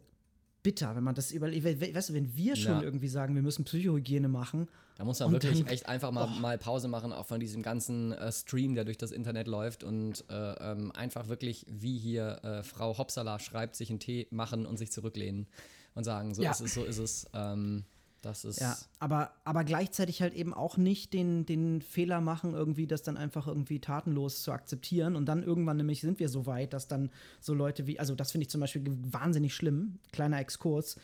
bitter, 0.63 0.95
wenn 0.97 1.05
man 1.05 1.15
das 1.15 1.31
überlegt. 1.33 1.65
We- 1.65 1.81
we- 1.81 1.95
Weißt 1.95 2.11
du, 2.11 2.15
wenn 2.15 2.37
wir 2.37 2.57
schon 2.57 2.73
Ja. 2.75 2.83
irgendwie 2.83 3.09
sagen, 3.09 3.35
wir 3.35 3.43
müssen 3.43 3.65
Psychohygiene 3.65 4.29
machen, 4.29 4.69
da 4.97 5.05
muss 5.05 5.19
man 5.21 5.33
wirklich 5.33 5.59
dann- 5.61 5.69
echt 5.69 5.87
einfach 5.89 6.11
mal, 6.13 6.27
mal 6.41 6.59
Pause 6.59 6.89
machen, 6.89 7.13
auch 7.13 7.27
von 7.27 7.41
diesem 7.41 7.63
ganzen 7.63 8.13
äh, 8.13 8.31
Stream, 8.31 8.75
der 8.75 8.85
durch 8.85 8.99
das 8.99 9.11
Internet 9.11 9.47
läuft 9.49 9.83
und 9.85 10.25
äh, 10.31 10.53
ähm, 10.73 10.93
einfach 10.93 11.29
wirklich, 11.29 11.67
wie 11.69 11.99
hier 11.99 12.39
äh, 12.45 12.63
Frau 12.63 12.97
Hopsala 12.99 13.39
schreibt, 13.39 13.75
sich 13.77 13.91
einen 13.91 13.99
Tee 14.01 14.29
machen 14.31 14.67
und 14.67 14.77
sich 14.79 14.93
zurücklehnen 14.93 15.47
und 15.95 16.05
sagen, 16.05 16.35
so 16.35 16.43
Ja. 16.43 16.51
ist 16.53 16.61
es, 16.61 16.75
so 16.75 16.85
ist 16.85 16.99
es. 16.99 17.27
Ähm, 17.35 17.85
das 18.23 18.45
ist. 18.45 18.61
Ja, 18.61 18.77
aber, 19.01 19.33
aber 19.45 19.65
gleichzeitig 19.65 20.23
halt 20.23 20.33
eben 20.35 20.55
auch 20.55 20.77
nicht 20.77 21.13
den, 21.13 21.45
den 21.45 21.83
Fehler 21.83 22.21
machen, 22.21 22.55
irgendwie 22.55 22.87
das 22.87 23.03
dann 23.03 23.17
einfach 23.17 23.47
irgendwie 23.47 23.81
tatenlos 23.81 24.43
zu 24.43 24.53
akzeptieren. 24.53 25.17
Und 25.17 25.27
dann 25.27 25.43
irgendwann 25.43 25.77
nämlich 25.77 26.01
sind 26.01 26.19
wir 26.21 26.29
so 26.29 26.47
weit, 26.47 26.73
dass 26.73 26.89
dann 26.89 27.11
so 27.41 27.53
Leute 27.53 27.87
wie, 27.87 27.99
also 27.99 28.15
das 28.15 28.33
finde 28.33 28.45
ich 28.45 28.51
zum 28.51 28.61
Beispiel 28.61 28.85
wahnsinnig 29.13 29.55
schlimm, 29.55 29.99
kleiner 30.13 30.39
Exkurs. 30.41 30.97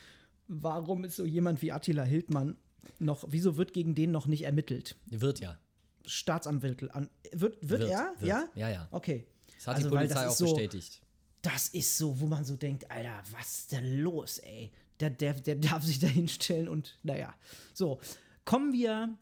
Warum 0.47 1.03
ist 1.03 1.17
so 1.17 1.25
jemand 1.25 1.61
wie 1.61 1.71
Attila 1.71 2.03
Hildmann 2.03 2.55
noch, 2.97 3.25
wieso 3.29 3.57
wird 3.57 3.73
gegen 3.73 3.93
den 3.93 4.11
noch 4.11 4.25
nicht 4.25 4.43
ermittelt? 4.43 4.95
Wird 5.07 5.39
ja. 5.41 5.57
Staatsanwalt, 6.05 6.89
an, 6.95 7.09
wird, 7.31 7.57
wird, 7.61 7.83
er? 7.83 8.13
Wird. 8.19 8.27
Ja? 8.27 8.45
Ja, 8.55 8.69
ja. 8.69 8.87
Okay. 8.91 9.27
Das 9.57 9.67
hat 9.67 9.75
Also, 9.75 9.89
die 9.89 9.95
Polizei 9.95 10.27
auch 10.27 10.31
so- 10.35 10.45
bestätigt. 10.45 11.01
Das 11.41 11.69
ist 11.69 11.97
so, 11.97 12.19
wo 12.19 12.25
man 12.25 12.43
so 12.43 12.55
denkt, 12.57 12.89
Alter, 12.91 13.21
was 13.31 13.59
ist 13.59 13.71
denn 13.71 13.99
los, 14.01 14.39
ey? 14.39 14.71
Der, 14.99 15.09
der, 15.09 15.33
der 15.33 15.55
darf 15.55 15.83
sich 15.83 15.99
da 15.99 16.07
hinstellen 16.07 16.67
und 16.67 16.97
naja. 17.03 17.33
So, 17.73 17.99
kommen 18.45 18.73
wir, 18.73 19.17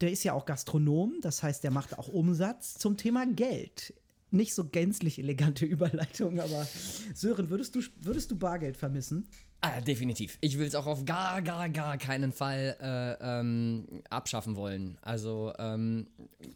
der 0.00 0.10
ist 0.10 0.24
ja 0.24 0.32
auch 0.32 0.46
Gastronom, 0.46 1.20
das 1.20 1.42
heißt, 1.42 1.62
der 1.64 1.70
macht 1.70 1.98
auch 1.98 2.08
Umsatz 2.08 2.74
zum 2.74 2.96
Thema 2.96 3.26
Geld. 3.26 3.94
Nicht 4.30 4.54
so 4.54 4.64
gänzlich 4.68 5.18
elegante 5.18 5.64
Überleitung, 5.66 6.40
aber 6.40 6.66
Sören, 7.14 7.50
würdest 7.50 7.74
du, 7.74 7.82
würdest 8.00 8.30
du 8.30 8.36
Bargeld 8.36 8.76
vermissen? 8.76 9.28
Ah, 9.60 9.80
definitiv. 9.80 10.36
Ich 10.42 10.58
will 10.58 10.66
es 10.66 10.74
auch 10.74 10.86
auf 10.86 11.06
gar, 11.06 11.40
gar, 11.40 11.70
gar 11.70 11.96
keinen 11.96 12.32
Fall 12.32 12.76
äh, 12.82 13.40
ähm, 13.40 14.02
abschaffen 14.10 14.56
wollen. 14.56 14.98
Also, 15.00 15.54
ähm, 15.58 16.08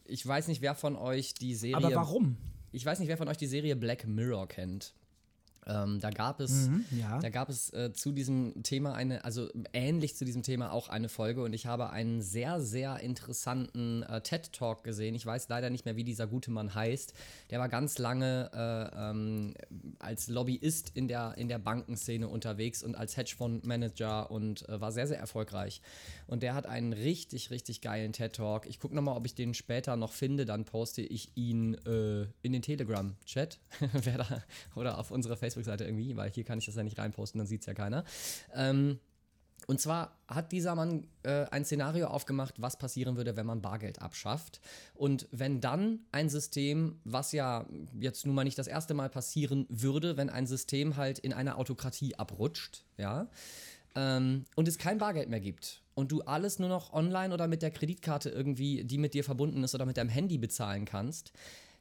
ich 0.05 0.27
weiß 0.27 0.49
nicht, 0.49 0.61
wer 0.61 0.75
von 0.75 0.95
euch 0.95 1.33
die 1.33 1.55
Serie. 1.55 1.77
Aber 1.77 1.95
warum? 1.95 2.37
Ich 2.71 2.85
weiß 2.85 2.99
nicht, 2.99 3.09
wer 3.09 3.17
von 3.17 3.29
euch 3.29 3.39
die 3.39 3.47
Serie 3.47 3.77
Black 3.77 4.07
Mirror 4.07 4.47
kennt. 4.49 4.93
Ähm, 5.69 6.01
da 6.01 6.11
gab 6.11 6.41
es, 6.41 6.69
Mhm, 6.69 6.85
ja. 6.99 7.19
da 7.21 7.29
gab 7.31 7.49
es 7.49 7.71
äh, 7.73 7.93
zu 7.93 8.13
diesem 8.13 8.63
Thema 8.63 8.95
eine, 8.95 9.25
also 9.25 9.49
ähnlich 9.73 10.17
zu 10.17 10.25
diesem 10.25 10.43
Thema 10.43 10.73
auch 10.73 10.89
eine 10.89 11.09
Folge 11.09 11.43
und 11.43 11.53
ich 11.53 11.67
habe 11.67 11.91
einen 11.91 12.23
sehr, 12.23 12.61
sehr 12.61 13.01
interessanten 13.01 14.03
äh, 14.05 14.21
TED 14.23 14.53
Talk 14.53 14.83
gesehen. 14.85 15.15
Ich 15.15 15.25
weiß 15.27 15.49
leider 15.49 15.71
nicht 15.71 15.85
mehr, 15.85 15.97
wie 15.97 16.05
dieser 16.05 16.27
gute 16.27 16.51
Mann 16.51 16.75
heißt. 16.75 17.13
Der 17.51 17.59
war 17.59 17.69
ganz 17.69 17.99
lange 17.99 18.51
äh, 18.55 19.11
ähm, 19.11 19.55
als 19.99 20.29
Lobbyist 20.29 20.91
in 20.95 21.09
der, 21.09 21.35
in 21.37 21.49
der 21.49 21.59
Bankenszene 21.59 22.29
unterwegs 22.29 22.83
und 22.83 22.95
als 22.97 23.17
Hedgefondsmanager 23.17 24.31
und 24.31 24.69
äh, 24.69 24.81
war 24.81 24.93
sehr, 24.93 25.07
sehr 25.07 25.19
erfolgreich. 25.19 25.81
Und 26.27 26.43
der 26.43 26.55
hat 26.55 26.67
einen 26.67 26.93
richtig, 26.93 27.51
richtig 27.51 27.81
geilen 27.81 28.13
TED 28.13 28.35
Talk. 28.37 28.67
Ich 28.67 28.81
gucke 28.81 28.95
nochmal, 28.95 29.17
ob 29.17 29.27
ich 29.27 29.35
den 29.35 29.55
später 29.55 29.97
noch 29.97 30.13
finde, 30.13 30.45
dann 30.47 30.65
poste 30.65 31.03
ich 31.03 31.31
ihn 31.37 31.75
äh, 31.87 32.23
in 32.43 32.53
den 32.53 32.63
Telegram-Chat. 32.63 33.59
Wer 33.93 34.19
da, 34.19 34.43
oder 34.75 34.99
auf 34.99 35.11
unserer 35.11 35.37
Facebook-Seite 35.59 35.85
irgendwie, 35.85 36.17
weil 36.17 36.31
hier 36.31 36.45
kann 36.45 36.59
ich 36.59 36.67
das 36.67 36.77
ja 36.77 36.83
nicht 36.83 36.99
reinposten, 36.99 37.39
dann 37.39 37.47
sieht 37.47 37.61
es 37.61 37.67
ja 37.67 37.75
keiner. 37.75 38.05
Ähm, 38.55 38.99
und 39.67 39.81
zwar 39.81 40.17
hat 40.29 40.53
dieser 40.53 40.75
Mann 40.75 41.07
äh, 41.25 41.45
ein 41.51 41.65
Szenario 41.65 42.07
aufgemacht, 42.07 42.55
was 42.63 42.79
passieren 42.79 43.17
würde, 43.17 43.37
wenn 43.37 43.45
man 43.45 43.61
Bargeld 43.61 44.01
abschafft. 44.01 44.61
Und 44.95 45.29
wenn 45.31 45.61
dann 45.61 46.01
ein 46.11 46.31
System, 46.31 47.01
was 47.05 47.33
ja 47.33 47.67
jetzt 47.99 48.25
nun 48.25 48.35
mal 48.35 48.45
nicht 48.45 48.59
das 48.59 48.67
erste 48.67 48.95
Mal 48.95 49.11
passieren 49.11 49.67
würde, 49.69 50.17
wenn 50.17 50.31
ein 50.31 50.47
System 50.47 50.97
halt 50.97 51.19
in 51.19 51.35
eine 51.35 51.57
Autokratie 51.57 52.15
abrutscht, 52.15 52.85
ja, 52.97 53.29
ähm, 53.95 54.45
und 54.55 54.69
es 54.69 54.79
kein 54.79 54.99
Bargeld 54.99 55.29
mehr 55.29 55.41
gibt 55.41 55.83
und 55.95 56.13
du 56.13 56.23
alles 56.23 56.59
nur 56.59 56.69
noch 56.69 56.93
online 56.95 57.35
oder 57.35 57.47
mit 57.47 57.61
der 57.61 57.71
Kreditkarte 57.71 58.31
irgendwie, 58.31 58.85
die 58.85 58.99
mit 58.99 59.13
dir 59.13 59.25
verbunden 59.25 59.65
ist 59.65 59.75
oder 59.75 59.87
mit 59.87 59.97
deinem 59.97 60.11
Handy 60.11 60.39
bezahlen 60.39 60.85
kannst, 60.85 61.33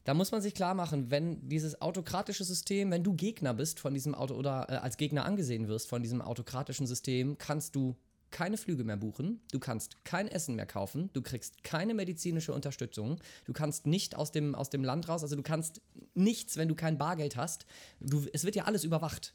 da 0.07 0.13
muss 0.13 0.31
man 0.31 0.41
sich 0.41 0.53
klar 0.53 0.73
machen, 0.73 1.11
wenn 1.11 1.49
dieses 1.49 1.81
autokratische 1.81 2.45
System, 2.45 2.91
wenn 2.91 3.03
du 3.03 3.13
Gegner 3.13 3.53
bist 3.53 3.81
von 3.81 3.93
diesem 3.93 4.15
Auto 4.15 4.35
oder 4.35 4.67
äh, 4.69 4.75
als 4.75 4.95
Gegner 4.95 5.25
angesehen 5.25 5.67
wirst 5.67 5.89
von 5.89 6.01
diesem 6.01 6.21
autokratischen 6.21 6.87
System, 6.87 7.37
kannst 7.37 7.75
du 7.75 7.97
keine 8.31 8.55
Flüge 8.55 8.85
mehr 8.85 8.95
buchen, 8.95 9.41
du 9.51 9.59
kannst 9.59 10.05
kein 10.05 10.29
Essen 10.29 10.55
mehr 10.55 10.65
kaufen, 10.65 11.09
du 11.11 11.21
kriegst 11.21 11.65
keine 11.65 11.93
medizinische 11.93 12.53
Unterstützung, 12.53 13.19
du 13.43 13.51
kannst 13.51 13.85
nicht 13.85 14.15
aus 14.15 14.31
dem, 14.31 14.55
aus 14.55 14.69
dem 14.69 14.85
Land 14.85 15.09
raus, 15.09 15.23
also 15.23 15.35
du 15.35 15.43
kannst 15.43 15.81
nichts, 16.13 16.55
wenn 16.55 16.69
du 16.69 16.75
kein 16.75 16.97
Bargeld 16.97 17.35
hast. 17.35 17.65
Du, 17.99 18.25
es 18.31 18.45
wird 18.45 18.55
ja 18.55 18.63
alles 18.63 18.85
überwacht. 18.85 19.33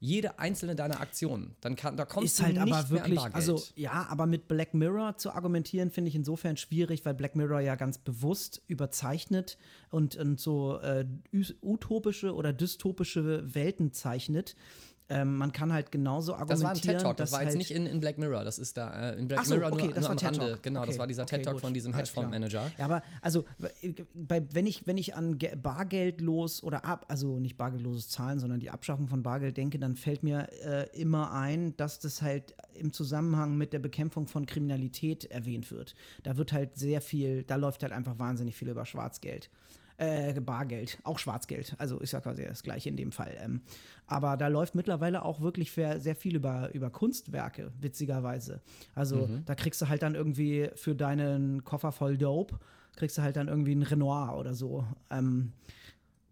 Jede 0.00 0.38
einzelne 0.38 0.76
deiner 0.76 1.00
Aktionen. 1.00 1.56
Dann 1.60 1.74
kann, 1.74 1.96
da 1.96 2.04
kommst 2.04 2.34
ist 2.34 2.38
du 2.38 2.44
halt 2.44 2.54
nicht 2.54 2.72
aber 2.72 2.90
wirklich, 2.90 3.20
also 3.20 3.60
ja, 3.74 4.06
aber 4.08 4.26
mit 4.26 4.46
Black 4.46 4.72
Mirror 4.72 5.16
zu 5.16 5.32
argumentieren, 5.32 5.90
finde 5.90 6.08
ich 6.08 6.14
insofern 6.14 6.56
schwierig, 6.56 7.04
weil 7.04 7.14
Black 7.14 7.34
Mirror 7.34 7.60
ja 7.60 7.74
ganz 7.74 7.98
bewusst 7.98 8.62
überzeichnet 8.68 9.58
und, 9.90 10.16
und 10.16 10.38
so 10.38 10.78
äh, 10.78 11.04
utopische 11.62 12.34
oder 12.34 12.52
dystopische 12.52 13.54
Welten 13.54 13.92
zeichnet. 13.92 14.54
Ähm, 15.10 15.36
man 15.36 15.52
kann 15.52 15.72
halt 15.72 15.90
genauso 15.90 16.32
das 16.32 16.40
argumentieren, 16.42 16.64
war 16.64 16.70
ein 16.72 16.80
TED 16.98 17.00
Talk, 17.00 17.16
das 17.16 17.32
war 17.32 17.40
jetzt 17.40 17.48
halt 17.48 17.56
nicht 17.58 17.70
in, 17.70 17.86
in 17.86 17.98
Black 17.98 18.18
Mirror, 18.18 18.44
das 18.44 18.58
ist 18.58 18.76
da 18.76 19.12
äh, 19.12 19.18
in 19.18 19.26
Black 19.26 19.46
so, 19.46 19.54
Mirror 19.54 19.72
okay, 19.72 19.86
nur, 19.86 19.94
das 19.94 20.00
nur 20.08 20.08
war 20.22 20.28
am 20.28 20.36
Rande. 20.36 20.58
Genau, 20.60 20.80
das 20.80 20.88
Okay, 20.90 20.98
war 20.98 21.06
dieser 21.06 21.22
okay, 21.22 21.36
TED 21.36 21.44
Talk 21.46 21.54
gut. 21.54 21.60
von 21.62 21.72
diesem. 21.72 21.94
Hedgefondsmanager. 21.94 22.70
Ja, 22.76 22.84
aber 22.84 23.02
also 23.22 23.44
bei, 24.12 24.42
wenn 24.52 24.66
ich 24.66 24.86
wenn 24.86 24.98
ich 24.98 25.14
an 25.14 25.38
Ge- 25.38 25.56
bargeldlos 25.56 26.62
oder 26.62 26.84
ab 26.84 27.06
also 27.08 27.38
nicht 27.38 27.56
bargeldloses 27.56 28.10
Zahlen, 28.10 28.38
sondern 28.38 28.60
die 28.60 28.68
Abschaffung 28.68 29.08
von 29.08 29.22
Bargeld 29.22 29.56
denke, 29.56 29.78
dann 29.78 29.96
fällt 29.96 30.22
mir 30.22 30.48
äh, 30.62 30.86
immer 31.00 31.32
ein, 31.32 31.74
dass 31.78 31.98
das 32.00 32.20
halt 32.20 32.54
im 32.74 32.92
Zusammenhang 32.92 33.56
mit 33.56 33.72
der 33.72 33.78
Bekämpfung 33.78 34.26
von 34.26 34.44
Kriminalität 34.44 35.24
erwähnt 35.24 35.70
wird. 35.70 35.94
Da 36.22 36.36
wird 36.36 36.52
halt 36.52 36.76
sehr 36.76 37.00
viel, 37.00 37.44
da 37.44 37.56
läuft 37.56 37.82
halt 37.82 37.92
einfach 37.92 38.18
wahnsinnig 38.18 38.56
viel 38.56 38.68
über 38.68 38.84
Schwarzgeld. 38.84 39.48
Äh, 39.98 40.40
Bargeld, 40.40 40.98
auch 41.02 41.18
Schwarzgeld, 41.18 41.74
also 41.78 41.98
ist 41.98 42.12
ja 42.12 42.20
quasi 42.20 42.44
das 42.44 42.62
gleiche 42.62 42.88
in 42.88 42.96
dem 42.96 43.10
Fall. 43.10 43.36
Ähm, 43.40 43.62
aber 44.06 44.36
da 44.36 44.46
läuft 44.46 44.76
mittlerweile 44.76 45.24
auch 45.24 45.40
wirklich 45.40 45.72
sehr, 45.72 46.14
viel 46.14 46.36
über, 46.36 46.72
über 46.72 46.88
Kunstwerke, 46.88 47.72
witzigerweise. 47.80 48.60
Also 48.94 49.28
da 49.44 49.56
kriegst 49.56 49.82
du 49.82 49.88
halt 49.88 50.02
dann 50.02 50.14
irgendwie 50.14 50.70
für 50.76 50.94
deinen 50.94 51.64
Koffer 51.64 51.90
voll 51.90 52.16
Dope, 52.16 52.60
kriegst 52.94 53.18
du 53.18 53.22
halt 53.22 53.36
dann 53.36 53.48
irgendwie 53.48 53.72
einen 53.72 53.82
Renoir 53.82 54.38
oder 54.38 54.54
so. 54.54 54.84
Ähm, 55.10 55.52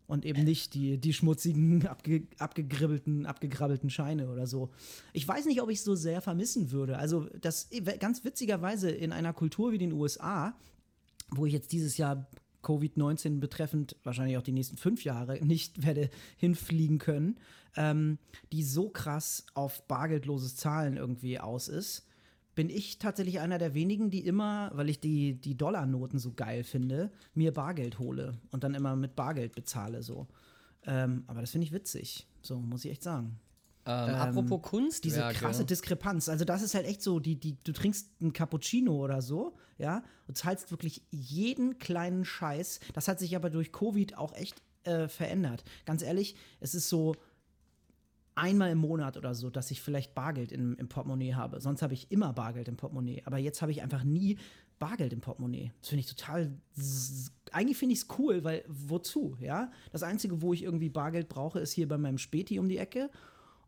und 0.07 0.25
eben 0.25 0.45
nicht 0.45 0.75
die, 0.75 0.99
die 0.99 1.13
schmutzigen, 1.13 1.87
abge, 1.87 2.29
abgegribbelten, 2.39 3.27
abgegrabbelten 3.27 3.91
Scheine 3.91 4.31
oder 4.31 4.47
so. 4.47 4.71
Ich 5.13 5.27
weiß 5.27 5.47
nicht, 5.47 5.61
ob 5.61 5.71
ich 5.71 5.79
es 5.79 5.85
so 5.85 5.95
sehr 5.95 6.21
vermissen 6.21 6.71
würde. 6.71 6.99
Also, 6.99 7.29
das 7.41 7.69
ganz 7.99 8.25
witzigerweise 8.25 8.91
in 8.91 9.13
einer 9.13 9.33
Kultur 9.33 9.73
wie 9.73 9.79
den 9.79 9.93
USA, 9.93 10.55
wo 11.31 11.47
ich 11.47 11.53
jetzt 11.53 11.73
dieses 11.73 11.97
Jahr 11.97 12.29
Covid-19 12.67 13.39
betreffend 13.39 13.97
wahrscheinlich 14.03 14.37
auch 14.37 14.43
die 14.43 14.53
nächsten 14.53 14.77
fünf 14.77 15.05
Jahre 15.05 15.39
nicht 15.45 15.85
werde 15.85 16.11
hinfliegen 16.37 16.99
können, 16.99 17.39
ähm, 17.77 18.19
die 18.53 18.63
so 18.63 18.89
krass 18.89 19.47
auf 19.55 19.87
bargeldloses 19.87 20.57
Zahlen 20.57 20.97
irgendwie 20.97 21.39
aus 21.39 21.69
ist, 21.69 22.07
bin 22.55 22.71
ich 22.71 22.99
tatsächlich 22.99 23.41
einer 23.41 23.59
der 23.59 23.75
wenigen, 23.75 24.11
die 24.11 24.27
immer, 24.27 24.71
weil 24.75 24.89
ich 24.89 24.99
die, 24.99 25.35
die 25.35 25.57
Dollarnoten 25.57 26.19
so 26.19 26.33
geil 26.33 26.65
finde, 26.65 27.13
mir 27.35 27.53
Bargeld 27.53 27.99
hole 27.99 28.39
und 28.51 28.65
dann 28.65 28.75
immer 28.75 28.97
mit 28.97 29.15
Bargeld 29.15 29.55
bezahle 29.55 30.03
so. 30.03 30.27
Ähm, 30.87 31.25
aber 31.27 31.43
das 31.43 31.51
finde 31.51 31.67
ich 31.67 31.73
witzig, 31.73 32.27
so 32.41 32.59
muss 32.59 32.85
ich 32.85 32.93
echt 32.93 33.03
sagen 33.03 33.39
Ähm, 33.87 34.15
apropos 34.17 34.63
Kunstwerke. 34.63 35.33
diese 35.33 35.39
krasse 35.39 35.65
Diskrepanz. 35.65 36.29
Also 36.29 36.45
das 36.45 36.63
ist 36.63 36.75
halt 36.75 36.87
echt 36.87 37.03
so, 37.03 37.21
die, 37.21 37.39
die, 37.39 37.57
du 37.63 37.73
trinkst 37.73 38.11
einen 38.21 38.33
Cappuccino 38.33 38.93
oder 38.93 39.23
so, 39.23 39.55
ja, 39.79 40.03
und 40.27 40.37
zahlst 40.37 40.71
wirklich 40.71 41.03
jeden 41.11 41.79
kleinen 41.79 42.25
Scheiß. 42.25 42.81
Das 42.95 43.07
hat 43.07 43.21
sich 43.21 43.37
aber 43.37 43.49
durch 43.49 43.73
Covid 43.73 44.19
auch 44.19 44.35
echt 44.35 44.61
äh, 44.85 45.09
verändert. 45.09 45.65
Ganz 45.85 46.03
ehrlich, 46.03 46.35
es 46.61 46.75
ist 46.75 46.89
so 46.89 47.15
einmal 48.35 48.71
im 48.71 48.79
Monat 48.79 49.17
oder 49.17 49.35
so, 49.35 49.51
dass 49.51 49.71
ich 49.71 49.81
vielleicht 49.81 50.15
Bargeld 50.15 50.53
im, 50.53 50.77
im 50.77 50.89
Portemonnaie 50.89 51.35
habe. 51.35 51.61
Sonst 51.61 51.83
habe 51.83 51.95
ich 51.95 52.11
immer 52.11 52.33
Bargeld 52.33 52.69
im 52.69 52.77
Portemonnaie. 52.77 53.23
Aber 53.25 53.39
jetzt 53.39 53.63
habe 53.63 53.73
ich 53.73 53.83
einfach 53.83 54.05
nie 54.05 54.39
Bargeld 54.79 55.13
im 55.13 55.21
Portemonnaie. 55.21 55.73
Das 55.81 55.89
finde 55.89 56.01
ich 56.01 56.07
total. 56.07 56.53
Eigentlich 57.51 57.79
finde 57.79 57.95
ich 57.95 58.01
es 58.01 58.09
cool, 58.19 58.45
weil 58.45 58.65
wozu, 58.69 59.37
ja? 59.41 59.71
Das 59.91 60.03
Einzige, 60.03 60.43
wo 60.43 60.53
ich 60.53 60.63
irgendwie 60.63 60.91
Bargeld 60.91 61.29
brauche, 61.29 61.61
ist 61.61 61.73
hier 61.73 61.89
bei 61.89 61.97
meinem 61.97 62.19
Späti 62.19 62.59
um 62.59 62.69
die 62.69 62.79
Ecke 62.79 63.11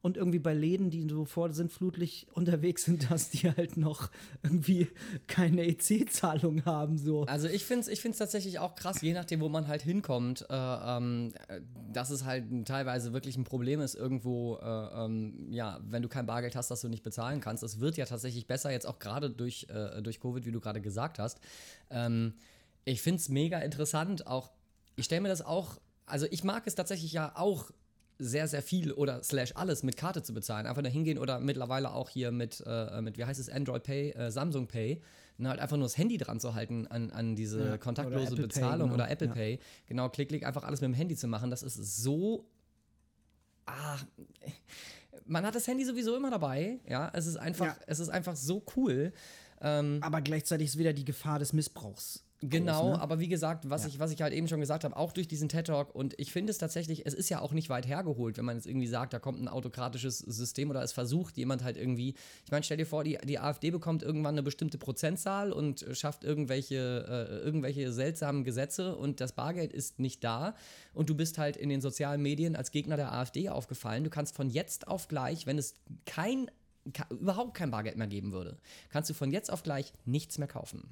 und 0.00 0.16
irgendwie 0.16 0.38
bei 0.38 0.54
Läden, 0.54 0.90
die 0.90 1.08
so 1.08 1.24
vorsintflutlich 1.24 2.26
unterwegs 2.32 2.84
sind, 2.84 3.10
dass 3.10 3.30
die 3.30 3.50
halt 3.50 3.76
noch 3.76 4.10
irgendwie 4.42 4.88
keine 5.26 5.66
EC-Zahlung 5.66 6.64
haben. 6.64 6.98
So. 6.98 7.24
Also 7.24 7.48
ich 7.48 7.64
finde 7.64 7.82
es 7.82 7.88
ich 7.88 8.00
find's 8.00 8.18
tatsächlich 8.18 8.58
auch 8.58 8.74
krass, 8.74 9.00
je 9.00 9.12
nachdem, 9.12 9.40
wo 9.40 9.48
man 9.48 9.66
halt 9.66 9.82
hinkommt, 9.82 10.46
äh, 10.48 10.54
ähm, 10.54 11.32
äh, 11.48 11.60
dass 11.92 12.10
es 12.10 12.24
halt 12.24 12.44
teilweise 12.66 13.12
wirklich 13.12 13.36
ein 13.36 13.44
Problem 13.44 13.80
ist, 13.80 13.94
irgendwo, 13.94 14.56
äh, 14.56 15.04
ähm, 15.04 15.48
ja, 15.50 15.80
wenn 15.82 16.02
du 16.02 16.08
kein 16.08 16.26
Bargeld 16.26 16.54
hast, 16.54 16.70
dass 16.70 16.80
du 16.80 16.88
nicht 16.88 17.02
bezahlen 17.02 17.40
kannst. 17.40 17.62
Es 17.62 17.80
wird 17.80 17.96
ja 17.96 18.04
tatsächlich 18.04 18.46
besser, 18.46 18.70
jetzt 18.70 18.86
auch 18.86 18.98
gerade 18.98 19.30
durch, 19.30 19.66
äh, 19.70 20.00
durch 20.02 20.20
Covid, 20.20 20.46
wie 20.46 20.52
du 20.52 20.60
gerade 20.60 20.80
gesagt 20.80 21.18
hast. 21.18 21.40
Ähm, 21.90 22.34
ich 22.84 23.02
finde 23.02 23.18
es 23.20 23.28
mega 23.28 23.58
interessant, 23.58 24.26
auch, 24.26 24.50
ich 24.96 25.04
stelle 25.04 25.20
mir 25.22 25.28
das 25.28 25.42
auch, 25.42 25.78
also 26.06 26.26
ich 26.30 26.44
mag 26.44 26.66
es 26.66 26.74
tatsächlich 26.74 27.12
ja 27.12 27.32
auch 27.36 27.70
sehr, 28.18 28.48
sehr 28.48 28.62
viel 28.62 28.92
oder 28.92 29.22
slash 29.22 29.52
alles 29.54 29.82
mit 29.82 29.96
Karte 29.96 30.22
zu 30.22 30.34
bezahlen. 30.34 30.66
Einfach 30.66 30.82
da 30.82 30.88
hingehen 30.88 31.18
oder 31.18 31.38
mittlerweile 31.40 31.92
auch 31.92 32.10
hier 32.10 32.32
mit, 32.32 32.62
äh, 32.66 33.00
mit 33.00 33.16
wie 33.18 33.24
heißt 33.24 33.38
es, 33.40 33.48
Android 33.48 33.82
Pay, 33.84 34.10
äh, 34.10 34.30
Samsung 34.30 34.66
Pay, 34.66 35.00
und 35.38 35.46
halt 35.46 35.60
einfach 35.60 35.76
nur 35.76 35.84
das 35.86 35.96
Handy 35.96 36.16
dran 36.18 36.40
zu 36.40 36.54
halten 36.54 36.88
an, 36.88 37.10
an 37.12 37.36
diese 37.36 37.60
Ja, 37.64 37.78
kontaktlose 37.78 38.16
oder 38.16 38.32
Apple 38.32 38.36
Pay, 38.36 38.42
Bezahlung 38.60 38.88
genau. 38.90 38.94
oder 38.94 39.10
Apple 39.10 39.28
Ja. 39.28 39.32
Pay. 39.34 39.58
Genau, 39.86 40.08
klick, 40.08 40.28
klick, 40.28 40.44
einfach 40.44 40.64
alles 40.64 40.80
mit 40.80 40.88
dem 40.88 40.94
Handy 40.94 41.14
zu 41.14 41.28
machen. 41.28 41.50
Das 41.50 41.62
ist 41.62 41.76
so. 42.02 42.44
Ah, 43.66 43.98
man 45.26 45.44
hat 45.46 45.54
das 45.54 45.66
Handy 45.68 45.84
sowieso 45.84 46.16
immer 46.16 46.30
dabei. 46.30 46.80
Ja, 46.88 47.10
es 47.14 47.26
ist 47.26 47.36
einfach, 47.36 47.66
Ja. 47.66 47.76
es 47.86 48.00
ist 48.00 48.08
einfach 48.08 48.34
so 48.34 48.64
cool. 48.76 49.12
Ähm, 49.60 49.98
Aber 50.02 50.20
gleichzeitig 50.22 50.68
ist 50.68 50.78
wieder 50.78 50.92
die 50.92 51.04
Gefahr 51.04 51.38
des 51.38 51.52
Missbrauchs. 51.52 52.24
Genau, 52.40 52.82
groß, 52.82 52.96
ne? 52.96 53.02
aber 53.02 53.18
wie 53.18 53.26
gesagt, 53.26 53.68
was, 53.68 53.84
ich, 53.84 53.98
was 53.98 54.12
ich 54.12 54.22
halt 54.22 54.32
eben 54.32 54.46
schon 54.46 54.60
gesagt 54.60 54.84
habe, 54.84 54.96
auch 54.96 55.12
durch 55.12 55.26
diesen 55.26 55.48
TED 55.48 55.66
Talk 55.66 55.92
und 55.92 56.14
ich 56.18 56.30
finde 56.30 56.52
es 56.52 56.58
tatsächlich, 56.58 57.04
es 57.04 57.12
ist 57.12 57.28
ja 57.30 57.40
auch 57.40 57.52
nicht 57.52 57.68
weit 57.68 57.88
hergeholt, 57.88 58.38
wenn 58.38 58.44
man 58.44 58.54
jetzt 58.54 58.66
irgendwie 58.66 58.86
sagt, 58.86 59.12
da 59.12 59.18
kommt 59.18 59.42
ein 59.42 59.48
autokratisches 59.48 60.18
System 60.18 60.70
oder 60.70 60.80
es 60.82 60.92
versucht 60.92 61.36
jemand 61.36 61.64
halt 61.64 61.76
irgendwie, 61.76 62.14
ich 62.44 62.50
meine, 62.52 62.62
stell 62.62 62.76
dir 62.76 62.86
vor, 62.86 63.02
die, 63.02 63.18
die 63.24 63.40
AfD 63.40 63.72
bekommt 63.72 64.04
irgendwann 64.04 64.34
eine 64.34 64.44
bestimmte 64.44 64.78
Prozentzahl 64.78 65.52
und 65.52 65.84
schafft 65.92 66.22
irgendwelche, 66.22 66.76
äh, 67.08 67.44
irgendwelche 67.44 67.92
seltsamen 67.92 68.44
Gesetze 68.44 68.94
und 68.94 69.20
das 69.20 69.32
Bargeld 69.32 69.72
ist 69.72 69.98
nicht 69.98 70.22
da 70.22 70.54
und 70.94 71.10
du 71.10 71.16
bist 71.16 71.38
halt 71.38 71.56
in 71.56 71.68
den 71.68 71.80
sozialen 71.80 72.22
Medien 72.22 72.54
als 72.54 72.70
Gegner 72.70 72.96
der 72.96 73.12
AfD 73.12 73.48
aufgefallen. 73.48 74.04
Du 74.04 74.10
kannst 74.10 74.36
von 74.36 74.48
jetzt 74.48 74.86
auf 74.86 75.08
gleich, 75.08 75.46
wenn 75.46 75.58
es 75.58 75.74
kein, 76.06 76.48
überhaupt 77.10 77.54
kein 77.54 77.72
Bargeld 77.72 77.96
mehr 77.96 78.06
geben 78.06 78.30
würde, 78.30 78.58
kannst 78.90 79.10
du 79.10 79.14
von 79.14 79.32
jetzt 79.32 79.52
auf 79.52 79.64
gleich 79.64 79.92
nichts 80.04 80.38
mehr 80.38 80.48
kaufen. 80.48 80.88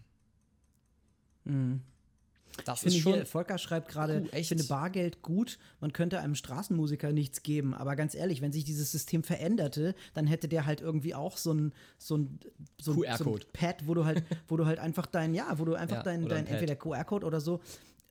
Das 2.65 2.79
Ich 2.79 2.83
finde 2.85 2.97
ist 2.97 3.03
schon. 3.03 3.13
hier, 3.15 3.27
Volker 3.27 3.59
schreibt 3.59 3.89
gerade, 3.89 4.23
echt? 4.31 4.35
ich 4.35 4.49
finde 4.49 4.65
Bargeld 4.65 5.21
gut, 5.21 5.59
man 5.81 5.93
könnte 5.93 6.21
einem 6.21 6.35
Straßenmusiker 6.35 7.13
nichts 7.13 7.43
geben. 7.43 7.75
Aber 7.75 7.97
ganz 7.97 8.15
ehrlich, 8.15 8.41
wenn 8.41 8.51
sich 8.53 8.65
dieses 8.65 8.91
System 8.91 9.23
veränderte, 9.23 9.95
dann 10.15 10.27
hätte 10.27 10.49
der 10.49 10.65
halt 10.65 10.81
irgendwie 10.81 11.15
auch 11.15 11.37
so 11.37 11.53
ein, 11.53 11.73
so 11.99 12.17
ein, 12.17 12.39
so 12.81 12.93
ein, 12.93 13.17
so 13.19 13.35
ein. 13.35 13.41
Pad, 13.53 13.87
wo 13.87 13.93
du 13.93 14.07
halt, 14.07 14.23
wo 14.49 14.57
du 14.57 14.65
halt 14.65 14.79
einfach 14.79 15.05
dein, 15.07 15.35
ja, 15.35 15.59
wo 15.59 15.65
du 15.67 15.75
einfach 15.77 15.97
Ja, 15.99 16.03
dein, 16.03 16.23
ein 16.23 16.29
dein 16.29 16.45
Pad. 16.47 16.55
entweder 16.55 16.77
QR-Code 16.77 17.27
oder 17.27 17.41
so, 17.41 17.61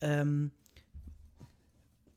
ähm, 0.01 0.51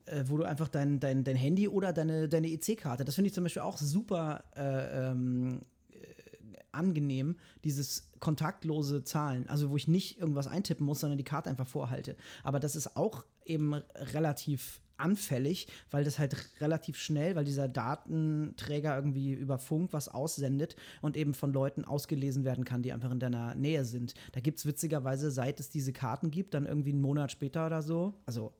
äh, 0.05 0.23
wo 0.27 0.37
du 0.37 0.43
einfach 0.43 0.67
dein, 0.67 0.99
dein, 0.99 1.23
dein 1.23 1.35
Handy 1.35 1.67
oder 1.67 1.93
deine, 1.93 2.29
deine 2.29 2.47
EC-Karte, 2.49 3.05
das 3.05 3.15
finde 3.15 3.29
ich 3.29 3.33
zum 3.33 3.43
Beispiel 3.43 3.61
auch 3.63 3.77
super 3.77 4.43
äh, 4.55 5.09
ähm, 5.11 5.61
angenehm, 6.71 7.37
dieses 7.63 8.09
kontaktlose 8.19 9.03
Zahlen, 9.03 9.47
also 9.49 9.69
wo 9.69 9.77
ich 9.77 9.87
nicht 9.87 10.19
irgendwas 10.19 10.47
eintippen 10.47 10.85
muss, 10.85 10.99
sondern 10.99 11.17
die 11.17 11.23
Karte 11.23 11.49
einfach 11.49 11.67
vorhalte. 11.67 12.15
Aber 12.43 12.59
das 12.59 12.75
ist 12.75 12.95
auch 12.95 13.25
eben 13.45 13.73
relativ 13.73 14.81
anfällig, 14.99 15.67
weil 15.91 16.03
das 16.03 16.19
halt 16.19 16.35
relativ 16.59 16.97
schnell, 16.97 17.35
weil 17.35 17.45
dieser 17.45 17.67
Datenträger 17.67 18.95
irgendwie 18.95 19.33
über 19.33 19.57
Funk 19.57 19.93
was 19.93 20.09
aussendet 20.09 20.75
und 21.01 21.17
eben 21.17 21.33
von 21.33 21.53
Leuten 21.53 21.85
ausgelesen 21.85 22.43
werden 22.43 22.65
kann, 22.65 22.83
die 22.83 22.91
einfach 22.91 23.11
in 23.11 23.19
deiner 23.19 23.55
Nähe 23.55 23.85
sind. 23.85 24.13
Da 24.33 24.41
gibt 24.41 24.59
es 24.59 24.65
witzigerweise, 24.65 25.31
seit 25.31 25.59
es 25.59 25.69
diese 25.69 25.93
Karten 25.93 26.31
gibt, 26.31 26.53
dann 26.53 26.65
irgendwie 26.65 26.91
einen 26.91 27.01
Monat 27.01 27.31
später 27.31 27.65
oder 27.65 27.81
so, 27.81 28.13
also 28.25 28.53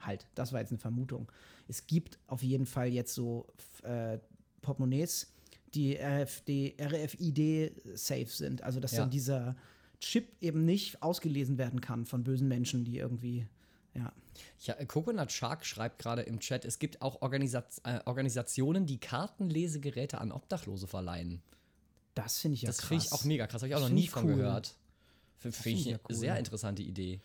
halt, 0.00 0.26
das 0.34 0.52
war 0.52 0.60
jetzt 0.60 0.70
eine 0.70 0.78
Vermutung. 0.78 1.30
Es 1.68 1.86
gibt 1.86 2.18
auf 2.26 2.42
jeden 2.42 2.66
Fall 2.66 2.88
jetzt 2.88 3.14
so 3.14 3.46
äh, 3.82 4.18
Portemonnaies, 4.62 5.32
die 5.74 5.96
RFD, 5.96 6.76
RFID-safe 6.80 8.26
sind. 8.26 8.62
Also, 8.62 8.80
dass 8.80 8.92
Ja. 8.92 9.00
dann 9.00 9.10
dieser 9.10 9.56
Chip 10.00 10.28
eben 10.40 10.64
nicht 10.64 11.02
ausgelesen 11.02 11.58
werden 11.58 11.80
kann 11.80 12.06
von 12.06 12.24
bösen 12.24 12.48
Menschen, 12.48 12.84
die 12.84 12.98
irgendwie, 12.98 13.46
ja. 13.94 14.12
Ja, 14.62 14.74
äh, 14.74 14.86
Coconut 14.86 15.30
Shark 15.32 15.66
schreibt 15.66 15.98
gerade 15.98 16.22
im 16.22 16.40
Chat, 16.40 16.64
es 16.64 16.78
gibt 16.78 17.02
auch 17.02 17.20
Organisat 17.22 17.66
äh, 17.84 18.00
Organisationen, 18.06 18.86
die 18.86 18.98
Kartenlesegeräte 18.98 20.18
an 20.20 20.32
Obdachlose 20.32 20.86
verleihen. 20.86 21.42
Das 22.14 22.38
finde 22.38 22.54
ich 22.56 22.62
ja 22.62 22.68
Das 22.68 22.78
krass. 22.78 22.88
finde 22.88 23.04
ich 23.04 23.12
auch 23.12 23.24
mega 23.24 23.46
krass. 23.46 23.62
Habe 23.62 23.68
ich 23.68 23.74
auch 23.74 23.80
Das 23.80 23.88
noch 23.90 23.94
nie 23.94 24.08
von 24.08 24.24
cool. 24.24 24.36
gehört. 24.36 24.74
Finde 25.38 25.56
find 25.56 25.80
ich 25.80 25.88
eine 25.88 26.00
cool. 26.08 26.14
sehr 26.16 26.38
interessante 26.38 26.82
Idee. 26.82 27.20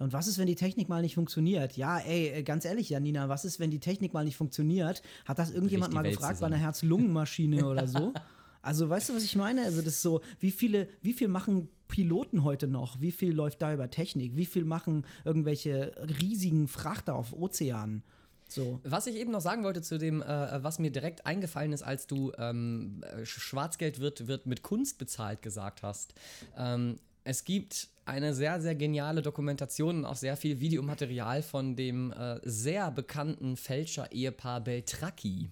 Und 0.00 0.14
was 0.14 0.26
ist, 0.26 0.38
wenn 0.38 0.46
die 0.46 0.54
Technik 0.54 0.88
mal 0.88 1.02
nicht 1.02 1.14
funktioniert? 1.14 1.76
Ja, 1.76 1.98
ey, 1.98 2.28
äh, 2.28 2.42
ganz 2.42 2.64
ehrlich, 2.64 2.88
Janina, 2.88 3.28
was 3.28 3.44
ist, 3.44 3.60
wenn 3.60 3.70
die 3.70 3.80
Technik 3.80 4.14
mal 4.14 4.24
nicht 4.24 4.36
funktioniert? 4.36 5.02
Hat 5.26 5.38
das 5.38 5.50
irgendjemand 5.50 5.92
mal 5.92 6.02
Welt 6.02 6.14
gefragt 6.14 6.36
zusammen. 6.36 6.52
bei 6.52 6.56
einer 6.56 6.64
Herz-Lungen-Maschine 6.64 7.66
oder 7.70 7.86
so? 7.86 8.14
Also, 8.62 8.88
weißt 8.88 9.10
du, 9.10 9.14
was 9.14 9.24
ich 9.24 9.36
meine? 9.36 9.62
Also, 9.62 9.82
das 9.82 9.94
ist 9.94 10.02
so, 10.02 10.22
wie 10.40 10.50
viele, 10.50 10.88
wie 11.02 11.12
viel 11.12 11.28
machen 11.28 11.68
Piloten 11.86 12.44
heute 12.44 12.66
noch? 12.66 13.00
Wie 13.02 13.12
viel 13.12 13.34
läuft 13.34 13.60
da 13.60 13.74
über 13.74 13.90
Technik? 13.90 14.36
Wie 14.36 14.46
viel 14.46 14.64
machen 14.64 15.04
irgendwelche 15.26 15.92
riesigen 16.20 16.66
Frachter 16.66 17.14
auf 17.14 17.34
Ozeanen? 17.34 18.02
So. 18.48 18.80
Was 18.82 19.06
ich 19.06 19.16
eben 19.16 19.30
noch 19.30 19.42
sagen 19.42 19.64
wollte 19.64 19.82
zu 19.82 19.98
dem, 19.98 20.22
äh, 20.22 20.64
was 20.64 20.78
mir 20.78 20.90
direkt 20.90 21.26
eingefallen 21.26 21.72
ist, 21.72 21.82
als 21.82 22.06
du 22.06 22.32
ähm, 22.38 23.04
Schwarzgeld 23.24 24.00
wird, 24.00 24.28
wird 24.28 24.46
mit 24.46 24.62
Kunst 24.62 24.96
bezahlt 24.96 25.42
gesagt 25.42 25.82
hast. 25.82 26.14
Ähm, 26.56 26.96
es 27.22 27.44
gibt 27.44 27.88
eine 28.10 28.34
sehr, 28.34 28.60
sehr 28.60 28.74
geniale 28.74 29.22
Dokumentation 29.22 29.98
und 29.98 30.04
auch 30.04 30.16
sehr 30.16 30.36
viel 30.36 30.60
Videomaterial 30.60 31.42
von 31.42 31.76
dem 31.76 32.12
äh, 32.12 32.40
sehr 32.42 32.90
bekannten 32.90 33.56
Fälscher-Ehepaar 33.56 34.60
Beltracchi. 34.60 35.50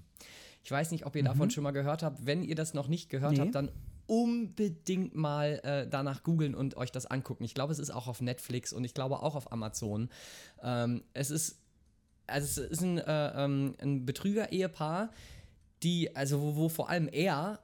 Ich 0.62 0.70
weiß 0.70 0.90
nicht, 0.90 1.06
ob 1.06 1.16
ihr 1.16 1.22
mhm. 1.22 1.26
davon 1.26 1.50
schon 1.50 1.64
mal 1.64 1.70
gehört 1.70 2.02
habt. 2.02 2.26
Wenn 2.26 2.42
ihr 2.42 2.54
das 2.54 2.74
noch 2.74 2.88
nicht 2.88 3.08
gehört 3.08 3.32
nee. 3.32 3.40
habt, 3.40 3.54
dann 3.54 3.70
unbedingt 4.06 5.14
mal 5.14 5.60
äh, 5.62 5.86
danach 5.88 6.22
googeln 6.22 6.54
und 6.54 6.76
euch 6.76 6.92
das 6.92 7.06
angucken. 7.06 7.44
Ich 7.44 7.54
glaube, 7.54 7.72
es 7.72 7.78
ist 7.78 7.90
auch 7.90 8.06
auf 8.06 8.20
Netflix 8.20 8.72
und 8.72 8.84
ich 8.84 8.94
glaube 8.94 9.22
auch 9.22 9.34
auf 9.34 9.52
Amazon. 9.52 10.08
Ähm, 10.62 11.02
es 11.14 11.30
ist 11.30 11.58
also 12.28 12.62
es 12.62 12.70
ist 12.70 12.82
ein, 12.82 12.98
äh, 12.98 13.44
ähm, 13.44 13.74
ein 13.80 14.06
Betrüger-Ehepaar, 14.06 15.10
die, 15.82 16.14
also 16.14 16.40
wo, 16.40 16.56
wo 16.56 16.68
vor 16.68 16.88
allem 16.88 17.08
er 17.08 17.60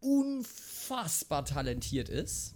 unfassbar 0.00 1.44
talentiert 1.44 2.08
ist. 2.08 2.54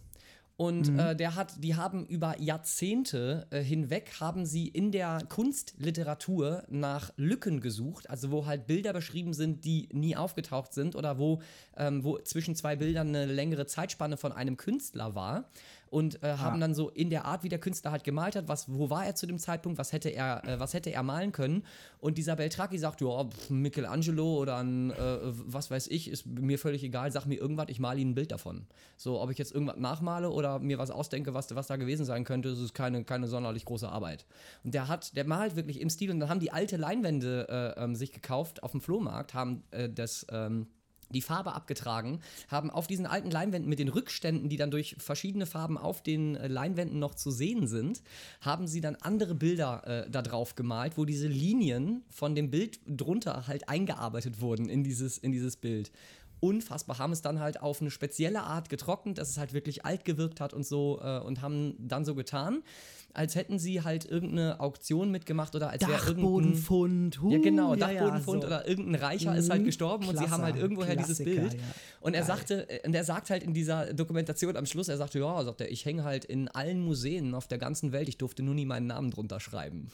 Und 0.57 0.93
mhm. 0.93 0.99
äh, 0.99 1.17
der 1.17 1.35
hat, 1.35 1.63
die 1.63 1.77
haben 1.77 2.07
über 2.07 2.39
Jahrzehnte 2.39 3.47
äh, 3.51 3.61
hinweg 3.61 4.13
haben 4.21 4.47
sie 4.47 4.69
in 4.69 4.93
der 4.93 5.19
Kunstliteratur 5.29 6.65
nach 6.69 7.13
Lücken 7.17 7.61
gesucht, 7.61 8.09
also 8.11 8.31
wo 8.31 8.47
halt 8.47 8.67
Bilder 8.67 8.93
beschrieben 8.93 9.33
sind, 9.33 9.65
die 9.65 9.89
nie 9.93 10.15
aufgetaucht 10.15 10.73
sind 10.75 10.95
oder 10.95 11.19
wo, 11.19 11.41
ähm, 11.77 12.05
wo 12.05 12.19
zwischen 12.19 12.55
zwei 12.55 12.77
Bildern 12.77 13.09
eine 13.09 13.27
längere 13.27 13.67
Zeitspanne 13.67 14.17
von 14.17 14.33
einem 14.33 14.57
Künstler 14.57 15.15
war 15.15 15.51
und 15.93 16.23
äh, 16.23 16.39
haben 16.39 16.57
ah. 16.57 16.61
dann 16.61 16.75
so 16.75 16.89
in 16.89 17.11
der 17.11 17.27
Art, 17.27 17.45
wie 17.45 17.51
der 17.51 17.59
Künstler 17.59 17.91
halt 17.91 18.03
gemalt 18.03 18.35
hat, 18.35 18.49
was, 18.49 18.73
wo 18.73 18.89
war 18.89 19.05
er 19.05 19.15
zu 19.15 19.27
dem 19.27 19.39
Zeitpunkt, 19.39 19.79
was 19.79 19.93
hätte 19.93 20.09
er, 20.09 20.43
äh, 20.49 20.59
was 20.59 20.73
hätte 20.73 20.91
er 20.91 21.03
malen 21.03 21.33
können. 21.33 21.65
Und 21.99 22.17
dieser 22.17 22.35
Beltraki 22.35 22.79
sagt, 22.79 23.03
ja, 23.03 23.29
Michelangelo 23.51 24.39
oder 24.39 24.57
ein, 24.57 24.91
äh, 24.91 25.19
was 25.21 25.71
weiß 25.71 25.89
ich, 25.89 26.09
ist 26.09 26.25
mir 26.25 26.59
völlig 26.59 26.83
egal, 26.83 27.13
sag 27.13 27.27
mir 27.27 27.39
irgendwas, 27.39 27.67
ich 27.69 27.79
male 27.79 28.01
ihnen 28.01 28.13
ein 28.13 28.15
Bild 28.15 28.33
davon. 28.33 28.67
So, 28.97 29.21
ob 29.21 29.31
ich 29.31 29.37
jetzt 29.37 29.53
irgendwas 29.53 29.77
nachmale 29.77 30.31
oder 30.31 30.61
mir 30.61 30.79
was 30.79 30.91
ausdenke, 30.91 31.35
was, 31.35 31.55
was 31.55 31.67
da 31.67 31.77
gewesen 31.77 32.07
sein 32.07 32.25
könnte, 32.25 32.49
das 32.49 32.61
ist 32.61 32.73
keine, 32.73 33.05
keine 33.05 33.29
sonderlich 33.29 33.67
große 33.67 33.87
Arbeit. 33.87 34.25
Und 34.65 34.73
der 34.73 34.89
hat, 34.89 35.15
der 35.15 35.27
malt 35.27 35.57
wirklich 35.57 35.79
im 35.79 35.91
Stil 35.91 36.11
und 36.11 36.21
dann 36.21 36.31
haben 36.31 36.41
die 36.41 36.53
alte 36.53 36.79
Leinwände 36.79 37.75
äh, 37.77 37.85
ähm, 37.85 37.97
sich 37.97 38.13
gekauft 38.13 38.63
auf 38.63 38.71
dem 38.71 38.81
Flohmarkt, 38.81 39.35
haben 39.35 39.63
äh, 39.73 39.91
das, 39.91 40.27
ähm, 40.31 40.69
die 41.13 41.23
Farbe 41.23 41.53
abgetragen, 41.55 42.21
haben 42.49 42.71
auf 42.71 42.87
diesen 42.87 43.07
alten 43.07 43.31
Leinwänden 43.31 43.69
mit 43.69 43.79
den 43.79 43.89
Rückständen, 43.89 44.49
die 44.49 44.57
dann 44.57 44.71
durch 44.71 44.97
verschiedene 44.99 45.47
Farben 45.47 45.79
auf 45.79 46.03
den 46.03 46.37
äh, 46.37 46.49
Leinwänden 46.49 46.99
noch 46.99 47.15
zu 47.15 47.31
sehen 47.31 47.67
sind, 47.67 48.03
haben 48.41 48.67
sie 48.67 48.81
dann 48.81 48.97
andere 48.97 49.35
Bilder 49.35 49.87
äh, 49.87 50.11
da 50.11 50.23
drauf 50.23 50.55
gemalt, 50.55 50.97
wo 50.97 51.05
diese 51.05 51.29
Linien 51.29 52.03
von 52.11 52.35
dem 52.35 52.51
Bild 52.51 52.81
drunter 52.87 53.47
halt 53.47 53.69
eingearbeitet 53.69 54.41
wurden 54.41 54.69
in 54.69 54.85
dieses, 54.85 55.19
in 55.19 55.33
dieses 55.33 55.57
Bild. 55.57 55.93
Unfassbar, 56.41 56.99
haben 56.99 57.13
es 57.13 57.23
dann 57.23 57.39
halt 57.39 57.63
auf 57.63 57.81
eine 57.81 57.93
spezielle 57.93 58.43
Art 58.43 58.69
getrocknet, 58.69 59.19
dass 59.19 59.31
es 59.31 59.39
halt 59.39 59.53
wirklich 59.53 59.85
alt 59.85 60.05
gewirkt 60.05 60.41
hat 60.41 60.53
und 60.53 60.67
so 60.67 61.01
äh, 61.01 61.21
und 61.21 61.41
haben 61.41 61.77
dann 61.79 62.05
so 62.05 62.17
getan, 62.17 62.65
als 63.15 63.35
hätten 63.35 63.59
sie 63.59 63.83
halt 63.83 64.05
irgendeine 64.05 64.61
Auktion 64.61 65.11
mitgemacht 65.11 65.55
oder 65.55 65.71
als 65.71 65.87
wäre 65.87 66.15
Dachbodenfund. 66.15 67.21
ja, 67.29 67.39
genau, 67.39 67.77
Dachbodenfund 67.77 68.43
ja, 68.45 68.49
ja, 68.51 68.57
so. 68.59 68.63
oder 68.63 68.69
irgendein 68.69 68.95
Reicher 69.03 69.37
ist 69.37 69.51
halt 69.51 69.63
mhm, 69.63 69.67
gestorben 69.67 70.05
Klasse, 70.05 70.19
und 70.19 70.25
sie 70.25 70.31
haben 70.31 70.43
halt 70.43 70.57
irgendwoher 70.57 70.97
dieses 70.97 71.19
Bild. 71.19 71.55
Ja. 71.55 71.61
Und 72.01 72.15
er 72.15 72.21
Geil. 72.21 72.27
sagte, 72.27 72.71
äh, 72.71 72.87
und 72.87 72.95
er 72.95 73.05
sagt 73.05 73.31
halt 73.31 73.43
in 73.43 73.55
dieser 73.55 73.93
Dokumentation 73.93 74.57
am 74.57 74.67
Schluss, 74.67 74.89
er 74.89 74.97
sagte, 74.97 75.19
ja, 75.19 75.45
sagt 75.45 75.61
er, 75.61 75.71
ich 75.71 75.85
hänge 75.85 76.05
halt 76.05 76.25
in 76.25 76.49
allen 76.49 76.81
Museen 76.81 77.35
auf 77.35 77.49
der 77.49 77.59
ganzen 77.59 77.93
Welt, 77.93 78.09
ich 78.09 78.17
durfte 78.17 78.43
nur 78.43 78.55
nie 78.55 78.67
meinen 78.67 78.87
Namen 78.87 79.11
drunter 79.11 79.41
schreiben. 79.41 79.89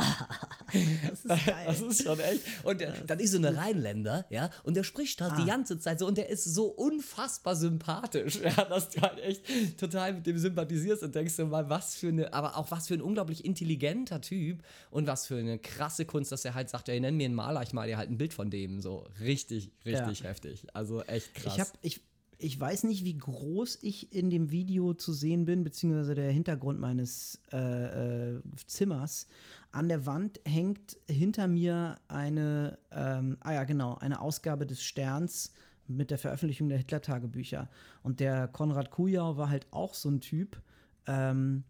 das 1.08 1.24
ist 1.24 1.46
geil. 1.46 1.64
Das 1.66 1.80
ist 1.80 2.02
schon 2.02 2.20
echt. 2.20 2.40
Und 2.64 2.80
der, 2.80 2.92
dann 2.92 3.20
ist 3.20 3.32
so 3.32 3.38
eine 3.38 3.56
Rheinländer, 3.56 4.26
ja, 4.30 4.50
und 4.64 4.74
der 4.74 4.84
spricht 4.84 5.20
halt 5.20 5.32
ah. 5.32 5.36
die 5.40 5.46
ganze 5.46 5.78
Zeit 5.78 5.98
so 5.98 6.06
und 6.06 6.18
der 6.18 6.28
ist 6.28 6.44
so 6.44 6.66
unfassbar 6.66 7.56
sympathisch, 7.56 8.40
ja, 8.44 8.64
dass 8.64 8.90
du 8.90 9.00
halt 9.00 9.18
echt 9.20 9.78
total 9.78 10.14
mit 10.14 10.26
dem 10.26 10.38
sympathisierst 10.38 11.02
und 11.02 11.14
denkst 11.14 11.36
du 11.36 11.46
mal, 11.46 11.68
was 11.68 11.94
für 11.94 12.08
eine, 12.08 12.32
aber 12.32 12.56
auch 12.56 12.70
was 12.70 12.88
für 12.88 12.94
ein 12.94 13.02
unglaublich 13.02 13.44
intelligenter 13.44 14.20
Typ 14.20 14.62
und 14.90 15.06
was 15.06 15.26
für 15.26 15.36
eine 15.36 15.58
krasse 15.58 16.04
Kunst, 16.04 16.32
dass 16.32 16.44
er 16.44 16.54
halt 16.54 16.70
sagt, 16.70 16.88
ja, 16.88 16.98
nenn 16.98 17.16
mir 17.16 17.26
einen 17.26 17.34
Maler, 17.34 17.62
ich 17.62 17.72
mal 17.72 17.86
dir 17.86 17.96
halt 17.96 18.10
ein 18.10 18.18
Bild 18.18 18.34
von 18.34 18.50
dem, 18.50 18.80
so 18.80 19.06
richtig, 19.20 19.70
richtig 19.84 20.20
ja. 20.20 20.28
heftig. 20.28 20.66
Also 20.72 21.02
echt 21.02 21.34
krass. 21.34 21.54
Ich 21.54 21.60
habe 21.60 21.70
ich 21.82 22.00
ich 22.40 22.58
weiß 22.58 22.84
nicht, 22.84 23.04
wie 23.04 23.16
groß 23.16 23.78
ich 23.82 24.14
in 24.14 24.30
dem 24.30 24.50
Video 24.50 24.94
zu 24.94 25.12
sehen 25.12 25.44
bin, 25.44 25.62
beziehungsweise 25.62 26.14
der 26.14 26.30
Hintergrund 26.30 26.80
meines 26.80 27.40
äh, 27.52 28.36
äh, 28.36 28.40
Zimmers. 28.66 29.26
An 29.72 29.88
der 29.88 30.06
Wand 30.06 30.40
hängt 30.46 30.96
hinter 31.08 31.46
mir 31.48 31.98
eine, 32.08 32.78
ähm, 32.90 33.36
ah 33.40 33.52
ja, 33.52 33.64
genau, 33.64 33.96
eine 33.96 34.20
Ausgabe 34.20 34.66
des 34.66 34.82
Sterns 34.82 35.52
mit 35.86 36.10
der 36.10 36.18
Veröffentlichung 36.18 36.68
der 36.68 36.78
Hitler-Tagebücher. 36.78 37.68
Und 38.02 38.20
der 38.20 38.48
Konrad 38.48 38.90
Kujau 38.90 39.36
war 39.36 39.50
halt 39.50 39.66
auch 39.70 39.94
so 39.94 40.08
ein 40.08 40.20
Typ. 40.20 40.60
Ähm, 41.06 41.64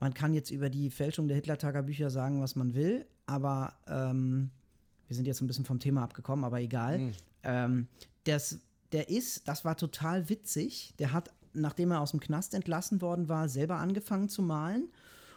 man 0.00 0.14
kann 0.14 0.32
jetzt 0.32 0.50
über 0.50 0.70
die 0.70 0.90
Fälschung 0.90 1.26
der 1.28 1.36
Hitler-Tagebücher 1.36 2.10
sagen, 2.10 2.40
was 2.40 2.54
man 2.54 2.74
will, 2.74 3.04
aber 3.26 3.74
ähm, 3.88 4.50
wir 5.08 5.16
sind 5.16 5.26
jetzt 5.26 5.40
ein 5.40 5.46
bisschen 5.46 5.64
vom 5.64 5.80
Thema 5.80 6.04
abgekommen, 6.04 6.44
aber 6.44 6.60
egal. 6.60 6.98
Mhm. 6.98 7.12
Ähm, 7.42 7.88
das 8.24 8.60
der 8.92 9.08
ist, 9.08 9.48
das 9.48 9.64
war 9.64 9.76
total 9.76 10.28
witzig, 10.28 10.94
der 10.98 11.12
hat, 11.12 11.30
nachdem 11.52 11.90
er 11.90 12.00
aus 12.00 12.12
dem 12.12 12.20
Knast 12.20 12.54
entlassen 12.54 13.02
worden 13.02 13.28
war, 13.28 13.48
selber 13.48 13.76
angefangen 13.76 14.28
zu 14.28 14.42
malen. 14.42 14.88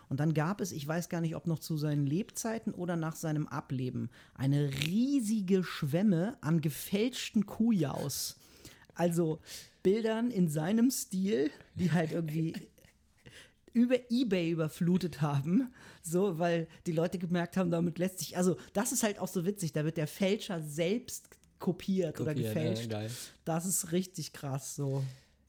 Und 0.10 0.20
dann 0.20 0.34
gab 0.34 0.60
es, 0.60 0.74
ich 0.74 0.86
weiß 0.86 1.08
gar 1.08 1.22
nicht, 1.22 1.36
ob 1.36 1.48
noch 1.48 1.60
zu 1.60 1.78
seinen 1.78 2.06
Lebzeiten 2.06 2.74
oder 2.74 2.98
nach 2.98 3.16
seinem 3.16 3.48
Ableben, 3.48 4.10
eine 4.34 4.70
riesige 4.70 5.64
Schwemme 5.64 6.38
an 6.42 6.60
gefälschten 6.60 7.46
Kujaus. 7.46 8.38
Also 8.94 9.40
Bildern 9.84 10.30
in 10.30 10.50
seinem 10.50 10.92
Stil, 10.92 11.50
die 11.76 11.92
halt 11.92 12.12
irgendwie 12.12 12.54
über 13.74 13.96
eBay 14.10 14.52
überflutet 14.52 15.22
haben, 15.22 15.72
so, 16.04 16.40
weil 16.40 16.68
die 16.88 16.92
Leute 16.92 17.18
gemerkt 17.18 17.56
haben, 17.56 17.72
damit 17.72 17.98
lässt 17.98 18.20
sich, 18.20 18.36
also 18.36 18.58
das 18.74 18.92
ist 18.92 19.04
halt 19.04 19.18
auch 19.18 19.30
so 19.30 19.46
witzig, 19.46 19.72
da 19.72 19.86
wird 19.86 19.98
der 19.98 20.08
Fälscher 20.08 20.62
selbst 20.62 21.30
kopiert, 21.62 22.18
kopiert 22.18 22.20
oder 22.20 22.34
gefälscht. 22.36 22.92
Ja, 22.92 23.02
das 23.46 23.66
ist 23.66 23.94
richtig 23.94 24.34
krass 24.34 24.76
so. 24.76 25.02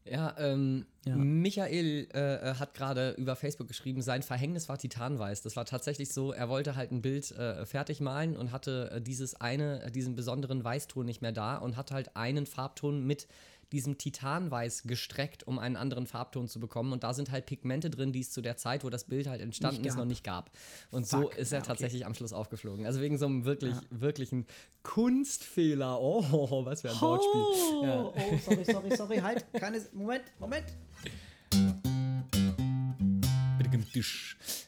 Ja, 0.05 0.35
ähm, 0.38 0.87
ja. 1.05 1.14
Michael 1.14 2.09
äh, 2.12 2.51
äh, 2.51 2.55
hat 2.57 2.75
gerade 2.75 3.12
über 3.12 3.37
Facebook 3.37 3.68
geschrieben, 3.68 4.03
sein 4.03 4.22
Verhängnis 4.22 4.68
war 4.68 4.77
Titanweiß. 4.77 5.42
Das 5.42 5.55
war 5.55 5.64
tatsächlich 5.64 6.12
so, 6.12 6.33
er 6.33 6.48
wollte 6.48 6.75
halt 6.75 6.90
ein 6.90 7.03
Bild 7.03 7.31
äh, 7.33 7.64
fertig 7.66 8.01
malen 8.01 8.37
und 8.37 8.51
hatte 8.51 8.90
äh, 8.94 9.01
dieses 9.01 9.40
eine, 9.40 9.90
diesen 9.92 10.16
besonderen 10.16 10.64
Weißton 10.64 11.07
nicht 11.07 11.22
mehr 11.22 11.33
da 11.33 11.57
und 11.57 11.77
hat 11.77 11.92
halt 11.92 12.16
einen 12.16 12.46
Farbton 12.46 13.07
mit 13.07 13.29
diesem 13.72 13.98
Titanweiß 13.98 14.85
gestreckt, 14.85 15.46
um 15.46 15.58
einen 15.58 15.76
anderen 15.76 16.06
Farbton 16.06 16.46
zu 16.46 16.61
bekommen. 16.61 16.92
Und 16.92 17.02
da 17.02 17.14
sind 17.14 17.30
halt 17.30 17.46
Pigmente 17.46 17.90
drin, 17.90 18.12
die 18.12 18.20
es 18.20 18.30
zu 18.30 18.42
der 18.42 18.56
Zeit, 18.56 18.85
wo 18.85 18.90
das 18.90 19.04
Bild 19.04 19.26
halt 19.26 19.40
entstanden 19.40 19.85
ist, 19.85 19.96
noch 19.96 20.04
nicht 20.04 20.22
gab. 20.22 20.50
Und 20.90 21.06
Fuck. 21.06 21.35
so 21.35 21.40
ist 21.40 21.52
er 21.52 21.61
ja, 21.61 21.64
tatsächlich 21.64 22.02
okay. 22.02 22.06
am 22.06 22.14
Schluss 22.14 22.32
aufgeflogen. 22.32 22.87
Also 22.87 23.00
wegen 23.00 23.18
so 23.18 23.26
einem 23.26 23.44
wirklich, 23.44 23.74
ja. 23.74 23.82
wirklichen 23.90 24.46
Kunstfehler. 24.82 26.00
Oh, 26.00 26.22
was 26.64 26.82
für 26.82 26.90
ein 26.90 27.00
Wortspiel. 27.00 27.40
Oh, 27.40 27.85
ja. 27.85 28.00
oh, 28.04 28.38
sorry, 28.44 28.64
sorry, 28.64 28.96
sorry, 28.96 29.16
halt. 29.18 29.46
Keine, 29.54 29.80
Moment, 29.92 30.24
Moment. 30.38 30.66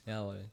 Jawohl. 0.06 0.50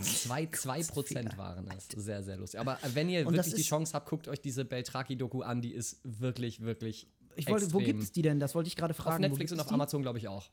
Zwei, 0.00 0.46
zwei 0.52 0.82
Prozent 0.82 1.36
waren 1.38 1.68
es. 1.76 1.88
Sehr, 1.88 2.22
sehr 2.22 2.36
lustig. 2.36 2.60
Aber 2.60 2.78
wenn 2.94 3.08
ihr 3.08 3.26
und 3.26 3.34
wirklich 3.34 3.54
die 3.54 3.62
Chance 3.62 3.92
habt, 3.94 4.08
guckt 4.08 4.28
euch 4.28 4.40
diese 4.40 4.64
Beltraki-Doku 4.64 5.42
an. 5.42 5.62
Die 5.62 5.72
ist 5.72 6.00
wirklich, 6.02 6.60
wirklich. 6.60 7.08
Ich 7.36 7.48
wollte, 7.48 7.72
wo 7.72 7.78
gibt 7.78 8.02
es 8.02 8.12
die 8.12 8.22
denn? 8.22 8.40
Das 8.40 8.54
wollte 8.54 8.68
ich 8.68 8.76
gerade 8.76 8.94
fragen. 8.94 9.24
Auf 9.24 9.30
Netflix 9.30 9.52
und 9.52 9.60
auf 9.60 9.66
die? 9.66 9.74
Amazon, 9.74 10.02
glaube 10.02 10.18
ich, 10.18 10.28
auch. 10.28 10.50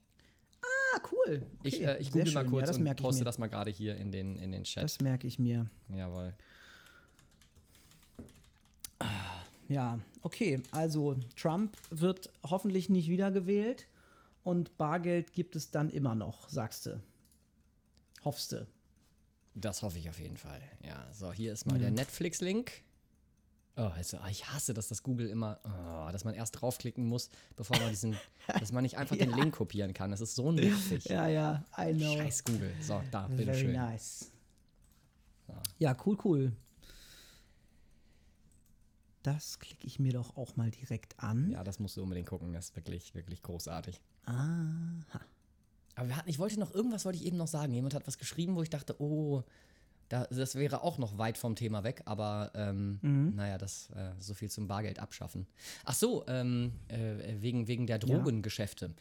Ah, 0.61 0.99
cool. 1.11 1.43
Okay. 1.59 1.67
Ich, 1.67 1.81
äh, 1.81 1.97
ich 1.99 2.11
google 2.11 2.33
mal 2.33 2.45
kurz 2.45 2.77
ja, 2.77 2.85
und 2.85 2.95
poste 2.95 3.23
das 3.23 3.37
mal 3.37 3.47
gerade 3.47 3.71
hier 3.71 3.95
in 3.97 4.11
den, 4.11 4.37
in 4.37 4.51
den 4.51 4.63
Chat. 4.63 4.83
Das 4.83 4.99
merke 4.99 5.27
ich 5.27 5.39
mir. 5.39 5.69
Jawohl. 5.89 6.33
Ja, 9.67 9.99
okay. 10.21 10.61
Also, 10.71 11.15
Trump 11.35 11.77
wird 11.89 12.29
hoffentlich 12.43 12.89
nicht 12.89 13.09
wiedergewählt 13.09 13.87
und 14.43 14.77
Bargeld 14.77 15.33
gibt 15.33 15.55
es 15.55 15.71
dann 15.71 15.89
immer 15.89 16.13
noch, 16.13 16.49
sagst 16.49 16.87
du. 16.87 17.01
Hoffst 18.23 18.51
du. 18.51 18.67
Das 19.53 19.81
hoffe 19.81 19.99
ich 19.99 20.09
auf 20.09 20.19
jeden 20.19 20.37
Fall. 20.37 20.61
Ja, 20.83 21.07
so, 21.13 21.31
hier 21.33 21.51
ist 21.53 21.65
mal 21.65 21.75
mhm. 21.75 21.81
der 21.81 21.91
Netflix-Link. 21.91 22.83
Oh, 23.77 23.83
also, 23.83 24.17
ich 24.29 24.47
hasse, 24.47 24.73
dass 24.73 24.89
das 24.89 25.01
Google 25.01 25.29
immer, 25.29 25.59
oh, 25.63 26.11
dass 26.11 26.25
man 26.25 26.33
erst 26.33 26.61
draufklicken 26.61 27.05
muss, 27.05 27.29
bevor 27.55 27.77
man 27.79 27.89
diesen, 27.89 28.17
dass 28.59 28.71
man 28.71 28.83
nicht 28.83 28.97
einfach 28.97 29.15
ja. 29.15 29.25
den 29.25 29.35
Link 29.35 29.55
kopieren 29.55 29.93
kann. 29.93 30.11
Das 30.11 30.21
ist 30.21 30.35
so 30.35 30.51
nervig. 30.51 31.05
Ja, 31.05 31.27
ja, 31.27 31.65
I 31.77 31.93
know. 31.93 32.17
Scheiß 32.17 32.43
Google. 32.43 32.73
So, 32.81 33.01
da, 33.11 33.27
bitteschön. 33.27 33.73
Very 33.73 33.91
nice. 33.91 34.31
So. 35.47 35.53
Ja, 35.79 35.95
cool, 36.05 36.17
cool. 36.23 36.51
Das 39.23 39.59
klicke 39.59 39.85
ich 39.85 39.99
mir 39.99 40.13
doch 40.13 40.35
auch 40.35 40.55
mal 40.55 40.71
direkt 40.71 41.19
an. 41.19 41.51
Ja, 41.51 41.63
das 41.63 41.79
musst 41.79 41.95
du 41.95 42.03
unbedingt 42.03 42.27
gucken. 42.27 42.53
Das 42.53 42.69
ist 42.69 42.75
wirklich, 42.75 43.13
wirklich 43.13 43.41
großartig. 43.43 44.01
Aha. 44.25 45.21
Aber 45.95 46.07
wir 46.07 46.17
hatten, 46.17 46.29
ich 46.29 46.39
wollte 46.39 46.59
noch, 46.59 46.73
irgendwas 46.73 47.05
wollte 47.05 47.17
ich 47.17 47.25
eben 47.25 47.37
noch 47.37 47.47
sagen. 47.47 47.73
Jemand 47.73 47.93
hat 47.93 48.07
was 48.07 48.17
geschrieben, 48.17 48.55
wo 48.55 48.63
ich 48.63 48.69
dachte, 48.69 48.99
oh, 49.01 49.43
da, 50.09 50.25
das 50.25 50.55
wäre 50.55 50.83
auch 50.83 50.97
noch 50.97 51.17
weit 51.17 51.37
vom 51.37 51.55
Thema 51.55 51.83
weg, 51.83 52.01
aber 52.05 52.51
ähm, 52.53 52.99
naja, 53.35 53.57
das 53.57 53.89
äh, 53.91 54.11
so 54.19 54.33
viel 54.33 54.49
zum 54.49 54.67
Bargeld 54.67 54.99
abschaffen. 54.99 55.47
Ach 55.85 55.93
so, 55.93 56.25
ähm, 56.27 56.73
äh, 56.89 57.41
wegen, 57.41 57.67
wegen 57.67 57.87
der 57.87 57.97
Drogengeschäfte. 57.97 58.93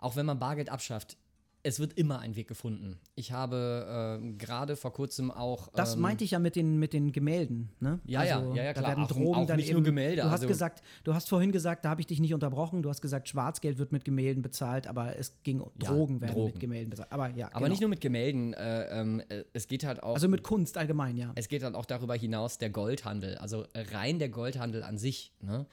Auch 0.00 0.16
wenn 0.16 0.24
man 0.24 0.38
Bargeld 0.38 0.70
abschafft, 0.70 1.18
es 1.66 1.80
wird 1.80 1.94
immer 1.94 2.20
ein 2.20 2.36
Weg 2.36 2.46
gefunden. 2.46 2.98
Ich 3.14 3.32
habe 3.32 4.20
äh, 4.22 4.32
gerade 4.34 4.76
vor 4.76 4.92
kurzem 4.92 5.30
auch. 5.30 5.68
Das 5.72 5.94
ähm, 5.94 6.02
meinte 6.02 6.22
ich 6.22 6.32
ja 6.32 6.38
mit 6.38 6.56
den, 6.56 6.78
mit 6.78 6.92
den 6.92 7.10
Gemälden, 7.10 7.70
ne? 7.80 8.00
Ja, 8.04 8.22
ja, 8.22 8.40
ja, 8.54 8.54
ja, 8.64 8.72
Da 8.74 8.80
klar. 8.80 8.88
werden 8.90 9.04
Auch- 9.04 9.08
Drogen 9.08 9.34
auch 9.40 9.46
dann 9.46 9.56
nicht 9.56 9.70
eben, 9.70 9.78
nur 9.78 9.82
Gemälde, 9.84 10.16
Du 10.22 10.24
hast 10.26 10.32
also- 10.42 10.46
gesagt, 10.48 10.82
du 11.04 11.14
hast 11.14 11.28
vorhin 11.28 11.52
gesagt, 11.52 11.84
da 11.84 11.88
habe 11.88 12.00
ich 12.02 12.06
dich 12.06 12.20
nicht 12.20 12.34
unterbrochen, 12.34 12.82
du 12.82 12.90
hast 12.90 13.00
gesagt, 13.00 13.28
Schwarzgeld 13.28 13.78
wird 13.78 13.92
mit 13.92 14.04
Gemälden 14.04 14.42
bezahlt, 14.42 14.86
aber 14.86 15.18
es 15.18 15.32
ging, 15.42 15.60
Ja, 15.60 15.88
Drogen 15.88 16.20
werden 16.20 16.34
Drogen. 16.34 16.52
mit 16.52 16.60
Gemälden 16.60 16.90
bezahlt. 16.90 17.10
Aber 17.10 17.28
ja, 17.30 17.46
Aber 17.48 17.60
genau. 17.60 17.68
nicht 17.70 17.80
nur 17.80 17.90
mit 17.90 18.00
Gemälden. 18.02 18.52
Äh, 18.54 19.00
ähm, 19.00 19.22
äh, 19.30 19.44
es 19.54 19.66
geht 19.66 19.84
halt 19.84 20.02
auch. 20.02 20.14
Also 20.14 20.28
mit 20.28 20.42
Kunst 20.42 20.76
allgemein, 20.76 21.16
ja. 21.16 21.32
Es 21.34 21.48
geht 21.48 21.62
dann 21.62 21.74
auch 21.74 21.86
darüber 21.86 22.14
hinaus 22.14 22.58
der 22.58 22.68
Goldhandel, 22.70 23.36
also 23.38 23.64
rein 23.92 24.18
der 24.18 24.28
Goldhandel 24.28 24.82
an 24.82 24.98
sich. 24.98 25.32
Ne? 25.40 25.66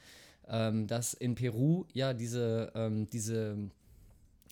Ähm, 0.48 0.88
dass 0.88 1.14
in 1.14 1.36
Peru 1.36 1.86
ja 1.94 2.14
diese, 2.14 2.72
ähm, 2.76 3.10
diese 3.10 3.70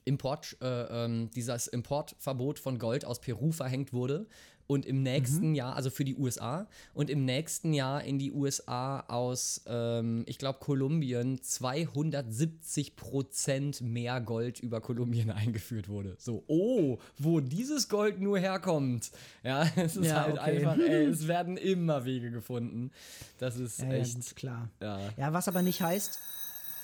Import, 0.05 0.57
äh, 0.61 1.05
ähm, 1.05 1.29
dieses 1.35 1.67
Importverbot 1.67 2.59
von 2.59 2.79
Gold 2.79 3.05
aus 3.05 3.19
Peru 3.21 3.51
verhängt 3.51 3.93
wurde 3.93 4.25
und 4.67 4.85
im 4.85 5.01
nächsten 5.01 5.55
Jahr, 5.55 5.75
also 5.75 5.89
für 5.89 6.05
die 6.05 6.15
USA, 6.15 6.67
und 6.93 7.09
im 7.09 7.25
nächsten 7.25 7.73
Jahr 7.73 8.03
in 8.03 8.19
die 8.19 8.31
USA 8.31 8.99
aus, 9.07 9.63
ähm, 9.65 10.23
ich 10.27 10.37
glaube, 10.37 10.59
Kolumbien 10.59 11.41
270 11.41 12.95
Prozent 12.95 13.81
mehr 13.81 14.21
Gold 14.21 14.59
über 14.59 14.79
Kolumbien 14.79 15.31
eingeführt 15.31 15.89
wurde. 15.89 16.15
So, 16.19 16.43
oh, 16.47 16.99
wo 17.17 17.39
dieses 17.39 17.89
Gold 17.89 18.21
nur 18.21 18.37
herkommt. 18.37 19.11
Ja, 19.43 19.63
es 19.75 19.95
ist 19.97 20.05
Ja, 20.05 20.21
halt 20.23 20.37
okay. 20.37 20.57
einfach, 20.57 20.77
ey, 20.77 21.05
es 21.05 21.27
werden 21.27 21.57
immer 21.57 22.05
Wege 22.05 22.29
gefunden. 22.29 22.91
Das 23.39 23.57
ist 23.57 23.79
Ja, 23.79 23.87
ja, 23.87 23.93
echt. 23.93 24.15
gut, 24.15 24.35
klar. 24.35 24.69
Ja. 24.81 24.99
Ja, 25.17 25.33
was 25.33 25.47
aber 25.47 25.63
nicht 25.63 25.81
heißt. 25.81 26.19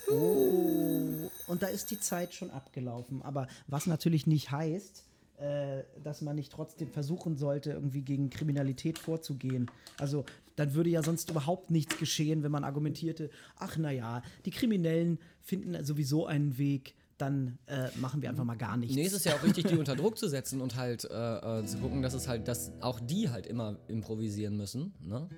Oh, 0.08 1.30
und 1.46 1.62
da 1.62 1.66
ist 1.68 1.90
die 1.90 2.00
Zeit 2.00 2.34
schon 2.34 2.50
abgelaufen. 2.50 3.22
Aber 3.22 3.48
was 3.66 3.86
natürlich 3.86 4.26
nicht 4.26 4.50
heißt, 4.50 5.04
äh, 5.38 5.82
dass 6.02 6.22
man 6.22 6.36
nicht 6.36 6.52
trotzdem 6.52 6.90
versuchen 6.90 7.36
sollte, 7.36 7.72
irgendwie 7.72 8.02
gegen 8.02 8.30
Kriminalität 8.30 8.98
vorzugehen. 8.98 9.70
Also 9.98 10.24
dann 10.56 10.74
würde 10.74 10.90
ja 10.90 11.02
sonst 11.02 11.30
überhaupt 11.30 11.70
nichts 11.70 11.98
geschehen, 11.98 12.42
wenn 12.42 12.50
man 12.50 12.64
argumentierte, 12.64 13.30
ach 13.58 13.76
naja, 13.76 14.22
die 14.46 14.50
Kriminellen 14.50 15.18
finden 15.42 15.84
sowieso 15.84 16.26
einen 16.26 16.56
Weg, 16.56 16.94
dann 17.18 17.58
äh, 17.66 17.88
machen 17.98 18.22
wir 18.22 18.30
einfach 18.30 18.44
mal 18.44 18.56
gar 18.56 18.76
nichts. 18.76 18.94
Nee, 18.94 19.06
es 19.06 19.12
ist 19.12 19.24
ja 19.24 19.34
auch 19.34 19.42
wichtig, 19.42 19.66
die 19.66 19.76
unter 19.76 19.96
Druck 19.96 20.18
zu 20.18 20.28
setzen 20.28 20.60
und 20.60 20.76
halt 20.76 21.04
äh, 21.04 21.60
äh, 21.60 21.64
zu 21.64 21.78
gucken, 21.78 22.02
dass 22.02 22.14
es 22.14 22.28
halt, 22.28 22.48
dass 22.48 22.72
auch 22.80 23.00
die 23.00 23.30
halt 23.30 23.46
immer 23.46 23.76
improvisieren 23.88 24.56
müssen. 24.56 24.94
Ne? 25.00 25.28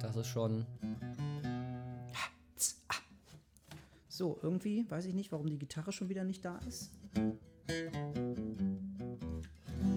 Das 0.00 0.16
ist 0.16 0.26
schon. 0.26 0.66
So, 4.14 4.38
irgendwie, 4.42 4.84
weiß 4.90 5.06
ich 5.06 5.14
nicht, 5.14 5.32
warum 5.32 5.48
die 5.48 5.58
Gitarre 5.58 5.90
schon 5.90 6.10
wieder 6.10 6.22
nicht 6.22 6.44
da 6.44 6.58
ist. 6.68 6.90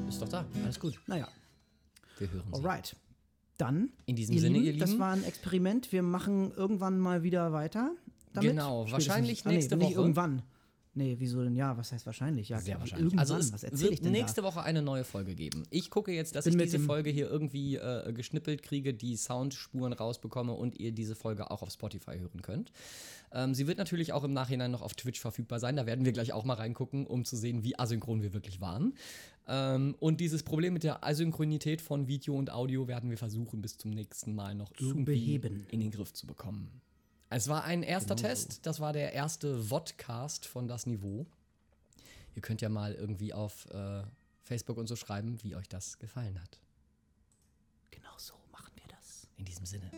Ist 0.08 0.22
doch 0.22 0.30
da. 0.30 0.46
Alles 0.64 0.80
gut. 0.80 1.02
Naja, 1.06 1.28
Wir 2.18 2.32
hören 2.32 2.44
sie. 2.54 2.54
alright. 2.64 2.96
Dann, 3.58 3.90
In 4.06 4.16
diesem 4.16 4.38
Sinne, 4.38 4.58
ihr 4.60 4.78
das 4.78 4.92
Lieben. 4.92 5.02
war 5.02 5.12
ein 5.12 5.24
Experiment. 5.26 5.92
Wir 5.92 6.02
machen 6.02 6.52
irgendwann 6.56 6.98
mal 6.98 7.24
wieder 7.24 7.52
weiter. 7.52 7.92
Damit. 8.32 8.52
Genau, 8.52 8.90
wahrscheinlich 8.90 9.46
Ah, 9.46 9.50
nee, 9.50 9.56
nächste 9.56 9.76
Nicht 9.76 9.88
Woche. 9.90 9.96
irgendwann. 10.00 10.44
Nee, 10.98 11.18
wieso 11.20 11.44
denn? 11.44 11.56
Ja, 11.58 11.76
was 11.78 11.92
heißt 11.92 12.06
wahrscheinlich? 12.06 12.48
Ja, 12.48 12.60
Sehr 12.60 12.76
klar, 12.76 12.80
wahrscheinlich. 12.80 13.20
Also 13.20 13.36
es 13.36 13.52
was 13.52 13.64
erzähle 13.64 13.82
wird 13.84 13.94
ich 13.94 14.02
denn 14.02 14.14
nächste 14.14 14.42
da? 14.42 14.48
Woche 14.48 14.64
eine 14.64 14.82
neue 14.82 15.04
Folge 15.04 15.36
geben. 15.36 15.64
Ich 15.70 15.90
gucke 15.90 16.14
jetzt, 16.14 16.36
dass 16.36 16.46
Bin 16.46 16.58
ich 16.58 16.66
diese 16.72 16.80
Folge 16.80 17.10
hier 17.10 17.30
irgendwie 17.30 17.76
äh, 17.76 18.14
geschnippelt 18.14 18.64
kriege, 18.64 18.94
die 18.94 19.18
Soundspuren 19.18 19.92
rausbekomme 19.92 20.54
und 20.54 20.80
ihr 20.80 20.94
diese 20.94 21.16
Folge 21.16 21.52
auch 21.52 21.62
auf 21.62 21.70
Spotify 21.70 22.18
hören 22.18 22.42
könnt. 22.42 22.72
Ähm, 23.34 23.54
sie 23.54 23.68
wird 23.68 23.78
natürlich 23.78 24.14
auch 24.14 24.24
im 24.24 24.32
Nachhinein 24.32 24.72
noch 24.72 24.82
auf 24.82 24.94
Twitch 24.94 25.20
verfügbar 25.20 25.60
sein. 25.60 25.76
Da 25.76 25.86
werden 25.86 26.06
wir 26.06 26.14
gleich 26.14 26.32
auch 26.32 26.46
mal 26.46 26.54
reingucken, 26.54 27.06
um 27.06 27.26
zu 27.26 27.36
sehen, 27.36 27.64
wie 27.64 27.78
asynchron 27.78 28.22
wir 28.22 28.34
wirklich 28.34 28.62
waren. 28.62 28.94
Ähm, 29.50 29.96
und 30.00 30.22
dieses 30.22 30.44
Problem 30.44 30.74
mit 30.74 30.84
der 30.84 31.04
Asynchronität 31.04 31.82
von 31.82 32.08
Video 32.08 32.36
und 32.36 32.52
Audio 32.52 32.88
werden 32.88 33.10
wir 33.10 33.18
versuchen, 33.18 33.62
bis 33.62 33.78
zum 33.78 33.92
nächsten 33.92 34.34
Mal 34.34 34.56
noch 34.56 34.72
irgendwie 34.80 35.04
beheben. 35.40 35.66
in 35.72 35.82
den 35.82 35.92
Griff 35.92 36.14
zu 36.14 36.26
bekommen. 36.26 36.82
Es 37.36 37.50
war 37.50 37.66
ein 37.66 37.84
erster 37.84 38.16
Test. 38.16 38.66
Das 38.66 38.80
war 38.80 38.94
der 38.94 39.12
erste 39.12 39.62
Vodcast 39.62 40.46
von 40.46 40.70
das 40.70 40.86
Niveau. 40.86 41.26
Ihr 42.34 42.42
könnt 42.42 42.62
ja 42.62 42.70
mal 42.70 42.94
irgendwie 42.94 43.34
auf 43.34 43.70
äh, 43.72 44.04
Facebook 44.42 44.78
und 44.78 44.88
so 44.88 44.96
schreiben, 44.96 45.38
wie 45.44 45.54
euch 45.58 45.68
das 45.68 46.00
gefallen 46.00 46.42
hat. 46.42 46.62
Genau 47.92 48.14
so 48.16 48.36
machen 48.54 48.72
wir 48.76 48.88
das. 48.88 49.28
In 49.36 49.44
diesem 49.44 49.66
Sinne. 49.66 49.92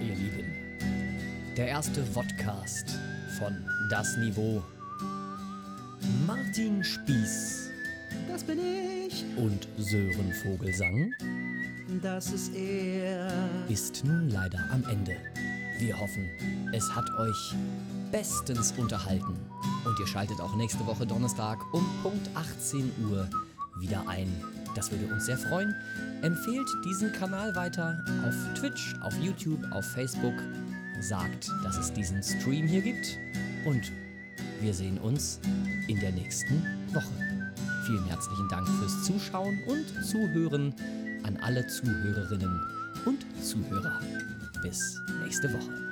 Ihr 0.00 0.14
Lieben, 0.16 1.54
der 1.56 1.68
erste 1.68 2.04
Vodcast 2.04 2.98
von 3.38 3.54
Das 3.90 4.16
Niveau. 4.16 4.62
Martin 6.26 6.82
Spieß 6.84 7.70
Das 8.28 8.44
bin 8.44 8.58
ich. 8.58 9.24
und 9.36 9.66
Sören 9.78 10.32
Vogelsang 10.42 11.12
Das 12.02 12.30
ist 12.32 12.54
er. 12.54 13.30
ist 13.68 14.04
nun 14.04 14.30
leider 14.30 14.58
am 14.72 14.84
Ende. 14.88 15.16
Wir 15.78 15.98
hoffen, 15.98 16.24
es 16.72 16.88
hat 16.94 17.08
euch 17.18 17.54
bestens 18.10 18.72
unterhalten 18.78 19.36
und 19.84 19.98
ihr 20.00 20.06
schaltet 20.06 20.40
auch 20.40 20.56
nächste 20.56 20.86
Woche 20.86 21.06
Donnerstag 21.06 21.58
um 21.74 21.84
Punkt 22.02 22.30
18 22.34 22.90
Uhr 23.10 23.28
wieder 23.78 24.08
ein. 24.08 24.28
Das 24.74 24.90
würde 24.90 25.12
uns 25.12 25.26
sehr 25.26 25.36
freuen. 25.38 25.74
Empfehlt 26.22 26.66
diesen 26.84 27.12
Kanal 27.12 27.54
weiter 27.54 28.02
auf 28.26 28.34
Twitch, 28.58 28.94
auf 29.02 29.14
YouTube, 29.18 29.60
auf 29.72 29.84
Facebook. 29.92 30.34
Sagt, 31.08 31.48
dass 31.62 31.76
es 31.76 31.92
diesen 31.92 32.20
Stream 32.20 32.66
hier 32.66 32.82
gibt 32.82 33.16
und 33.64 33.92
wir 34.60 34.74
sehen 34.74 34.98
uns 34.98 35.38
in 35.86 36.00
der 36.00 36.10
nächsten 36.10 36.64
Woche. 36.92 37.12
Vielen 37.86 38.04
herzlichen 38.06 38.48
Dank 38.48 38.66
fürs 38.66 39.04
Zuschauen 39.04 39.56
und 39.68 39.86
Zuhören 40.04 40.74
an 41.22 41.36
alle 41.42 41.64
Zuhörerinnen 41.68 42.60
und 43.04 43.24
Zuhörer. 43.40 44.00
Bis 44.62 45.00
nächste 45.22 45.52
Woche. 45.52 45.85